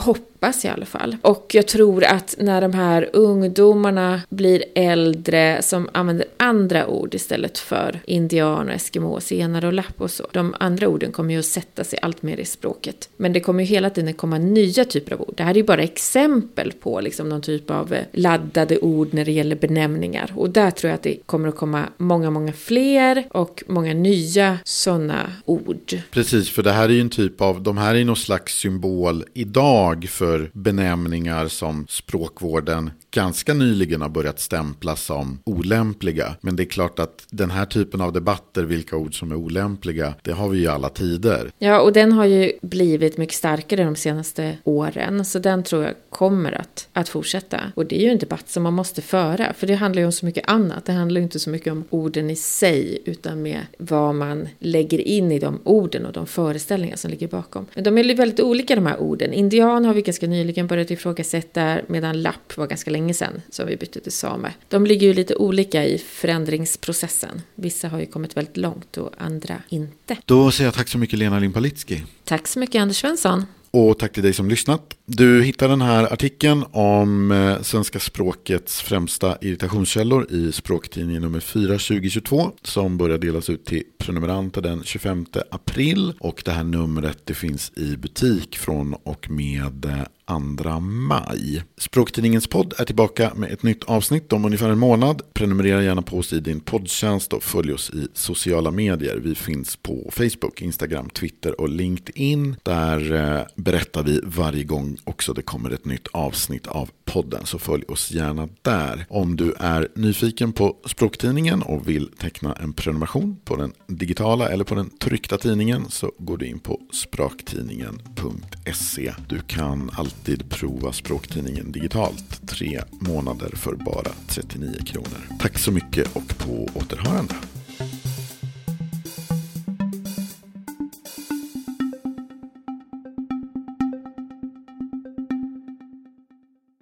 Hoppas 0.46 0.64
i 0.64 0.68
alla 0.68 0.86
fall. 0.86 1.16
Och 1.22 1.50
jag 1.54 1.66
tror 1.66 2.04
att 2.04 2.34
när 2.38 2.60
de 2.60 2.72
här 2.72 3.10
ungdomarna 3.12 4.20
blir 4.28 4.64
äldre 4.74 5.62
som 5.62 5.88
använder 5.92 6.26
andra 6.36 6.86
ord 6.86 7.14
istället 7.14 7.58
för 7.58 8.00
indian, 8.04 8.68
och 8.68 8.74
eskimo, 8.74 9.20
senare 9.20 9.66
och 9.66 9.72
lapp 9.72 10.00
och 10.00 10.10
så. 10.10 10.26
De 10.32 10.54
andra 10.60 10.88
orden 10.88 11.12
kommer 11.12 11.34
ju 11.34 11.38
att 11.38 11.46
sätta 11.46 11.84
sig 11.84 11.98
allt 12.02 12.22
mer 12.22 12.36
i 12.36 12.44
språket. 12.44 13.08
Men 13.16 13.32
det 13.32 13.40
kommer 13.40 13.64
ju 13.64 13.66
hela 13.66 13.90
tiden 13.90 14.14
komma 14.14 14.38
nya 14.38 14.84
typer 14.84 15.14
av 15.14 15.20
ord. 15.20 15.34
Det 15.36 15.42
här 15.42 15.50
är 15.50 15.56
ju 15.56 15.62
bara 15.62 15.82
exempel 15.82 16.72
på 16.72 17.00
liksom 17.00 17.28
någon 17.28 17.42
typ 17.42 17.70
av 17.70 17.92
eh, 17.92 18.02
laddade 18.12 18.78
ord 18.78 19.08
när 19.14 19.24
det 19.24 19.32
gäller 19.32 19.56
benämningar. 19.56 20.32
Och 20.36 20.50
där 20.50 20.70
tror 20.70 20.88
jag 20.88 20.94
att 20.94 21.02
det 21.02 21.16
kommer 21.26 21.48
att 21.48 21.56
komma 21.56 21.82
många, 21.96 22.30
många 22.30 22.52
fler 22.52 23.24
och 23.30 23.64
många 23.66 23.94
nya 23.94 24.58
sådana 24.64 25.32
ord. 25.44 26.00
Precis, 26.10 26.50
för 26.50 26.62
det 26.62 26.72
här 26.72 26.84
är 26.84 26.92
ju 26.92 27.00
en 27.00 27.10
typ 27.10 27.40
av, 27.40 27.62
de 27.62 27.76
här 27.76 27.94
är 27.94 28.04
någon 28.04 28.16
slags 28.16 28.58
symbol 28.58 29.24
idag 29.34 30.08
för 30.10 30.35
benämningar 30.52 31.48
som 31.48 31.86
språkvården 31.88 32.90
ganska 33.10 33.54
nyligen 33.54 34.02
har 34.02 34.08
börjat 34.08 34.40
stämpla 34.40 34.96
som 34.96 35.38
olämpliga. 35.44 36.36
Men 36.40 36.56
det 36.56 36.62
är 36.62 36.64
klart 36.64 36.98
att 36.98 37.26
den 37.30 37.50
här 37.50 37.66
typen 37.66 38.00
av 38.00 38.12
debatter, 38.12 38.62
vilka 38.62 38.96
ord 38.96 39.18
som 39.18 39.32
är 39.32 39.36
olämpliga, 39.36 40.14
det 40.22 40.32
har 40.32 40.48
vi 40.48 40.58
ju 40.58 40.66
alla 40.66 40.88
tider. 40.88 41.50
Ja, 41.58 41.80
och 41.80 41.92
den 41.92 42.12
har 42.12 42.24
ju 42.24 42.52
blivit 42.62 43.16
mycket 43.16 43.36
starkare 43.36 43.84
de 43.84 43.96
senaste 43.96 44.58
åren, 44.64 45.24
så 45.24 45.38
den 45.38 45.62
tror 45.62 45.84
jag 45.84 45.94
kommer 46.10 46.52
att, 46.52 46.88
att 46.92 47.08
fortsätta. 47.08 47.60
Och 47.74 47.86
det 47.86 48.00
är 48.00 48.02
ju 48.02 48.10
en 48.10 48.18
debatt 48.18 48.48
som 48.48 48.62
man 48.62 48.74
måste 48.74 49.02
föra, 49.02 49.52
för 49.52 49.66
det 49.66 49.74
handlar 49.74 50.00
ju 50.00 50.06
om 50.06 50.12
så 50.12 50.26
mycket 50.26 50.50
annat. 50.50 50.84
Det 50.84 50.92
handlar 50.92 51.20
ju 51.20 51.24
inte 51.24 51.40
så 51.40 51.50
mycket 51.50 51.72
om 51.72 51.84
orden 51.90 52.30
i 52.30 52.36
sig, 52.36 53.02
utan 53.04 53.42
med 53.42 53.60
vad 53.78 54.14
man 54.14 54.48
lägger 54.58 55.00
in 55.00 55.32
i 55.32 55.38
de 55.38 55.60
orden 55.64 56.06
och 56.06 56.12
de 56.12 56.26
föreställningar 56.26 56.96
som 56.96 57.10
ligger 57.10 57.28
bakom. 57.28 57.66
Men 57.74 57.84
de 57.84 57.98
är 57.98 58.14
väldigt 58.16 58.40
olika 58.40 58.74
de 58.74 58.86
här 58.86 59.00
orden. 59.00 59.32
Indian 59.32 59.84
har 59.84 59.94
vi 59.94 60.02
ganska 60.16 60.26
nyligen 60.26 60.66
börjat 60.66 60.90
ifrågasätta, 60.90 61.80
medan 61.88 62.22
lapp 62.22 62.56
var 62.56 62.66
ganska 62.66 62.90
länge 62.90 63.14
sedan 63.14 63.42
som 63.50 63.66
vi 63.66 63.76
bytte 63.76 64.00
till 64.00 64.12
same. 64.12 64.52
De 64.68 64.86
ligger 64.86 65.06
ju 65.06 65.14
lite 65.14 65.36
olika 65.36 65.84
i 65.84 65.98
förändringsprocessen. 65.98 67.42
Vissa 67.54 67.88
har 67.88 68.00
ju 68.00 68.06
kommit 68.06 68.36
väldigt 68.36 68.56
långt 68.56 68.96
och 68.96 69.10
andra 69.18 69.62
inte. 69.68 70.16
Då 70.24 70.50
säger 70.50 70.66
jag 70.66 70.74
tack 70.74 70.88
så 70.88 70.98
mycket 70.98 71.18
Lena 71.18 71.38
Limpalitski. 71.38 72.04
Tack 72.24 72.48
så 72.48 72.58
mycket 72.58 72.80
Anders 72.82 72.96
Svensson. 72.96 73.46
Och 73.78 73.98
tack 73.98 74.12
till 74.12 74.22
dig 74.22 74.32
som 74.32 74.48
lyssnat. 74.48 74.96
Du 75.06 75.42
hittar 75.42 75.68
den 75.68 75.80
här 75.80 76.12
artikeln 76.12 76.64
om 76.72 77.30
eh, 77.30 77.62
svenska 77.62 77.98
språkets 77.98 78.82
främsta 78.82 79.38
irritationskällor 79.40 80.32
i 80.32 80.52
språktidningen 80.52 81.22
nummer 81.22 81.40
4 81.40 81.66
2022 81.66 82.50
som 82.62 82.98
börjar 82.98 83.18
delas 83.18 83.50
ut 83.50 83.64
till 83.64 83.82
prenumeranter 83.98 84.62
den 84.62 84.84
25 84.84 85.26
april. 85.50 86.12
Och 86.20 86.42
det 86.44 86.50
här 86.50 86.64
numret 86.64 87.18
det 87.24 87.34
finns 87.34 87.72
i 87.76 87.96
butik 87.96 88.56
från 88.56 88.94
och 88.94 89.30
med 89.30 89.84
eh, 89.84 90.02
2 90.26 90.80
maj. 90.80 91.62
Språktidningens 91.78 92.46
podd 92.46 92.74
är 92.78 92.84
tillbaka 92.84 93.32
med 93.34 93.52
ett 93.52 93.62
nytt 93.62 93.84
avsnitt 93.84 94.32
om 94.32 94.44
ungefär 94.44 94.70
en 94.70 94.78
månad. 94.78 95.22
Prenumerera 95.32 95.82
gärna 95.82 96.02
på 96.02 96.18
oss 96.18 96.32
i 96.32 96.40
din 96.40 96.60
poddtjänst 96.60 97.32
och 97.32 97.42
följ 97.42 97.72
oss 97.72 97.90
i 97.90 98.08
sociala 98.14 98.70
medier. 98.70 99.16
Vi 99.16 99.34
finns 99.34 99.76
på 99.76 100.10
Facebook, 100.12 100.62
Instagram, 100.62 101.10
Twitter 101.10 101.60
och 101.60 101.68
LinkedIn. 101.68 102.56
Där 102.62 103.12
eh, 103.12 103.40
berättar 103.56 104.02
vi 104.02 104.20
varje 104.24 104.64
gång 104.64 104.96
också 105.04 105.32
det 105.32 105.42
kommer 105.42 105.70
ett 105.70 105.84
nytt 105.84 106.06
avsnitt 106.12 106.66
av 106.66 106.90
podden. 107.04 107.46
Så 107.46 107.58
följ 107.58 107.84
oss 107.88 108.10
gärna 108.10 108.48
där. 108.62 109.06
Om 109.08 109.36
du 109.36 109.54
är 109.58 109.88
nyfiken 109.94 110.52
på 110.52 110.76
Språktidningen 110.86 111.62
och 111.62 111.88
vill 111.88 112.10
teckna 112.18 112.52
en 112.52 112.72
prenumeration 112.72 113.36
på 113.44 113.56
den 113.56 113.72
digitala 113.86 114.48
eller 114.48 114.64
på 114.64 114.74
den 114.74 114.90
tryckta 114.90 115.38
tidningen 115.38 115.84
så 115.88 116.12
går 116.18 116.36
du 116.36 116.46
in 116.46 116.58
på 116.58 116.80
spraktidningen.se. 116.92 119.14
Du 119.28 119.40
kan 119.40 119.90
alltid 119.92 120.15
alltid 120.16 120.50
prova 120.50 120.92
Språktidningen 120.92 121.72
digitalt. 121.72 122.46
Tre 122.46 122.82
månader 123.00 123.50
för 123.56 123.74
bara 123.74 124.12
39 124.28 124.78
kronor. 124.86 125.38
Tack 125.40 125.58
så 125.58 125.72
mycket 125.72 126.16
och 126.16 126.38
på 126.38 126.68
återhörande. 126.74 127.34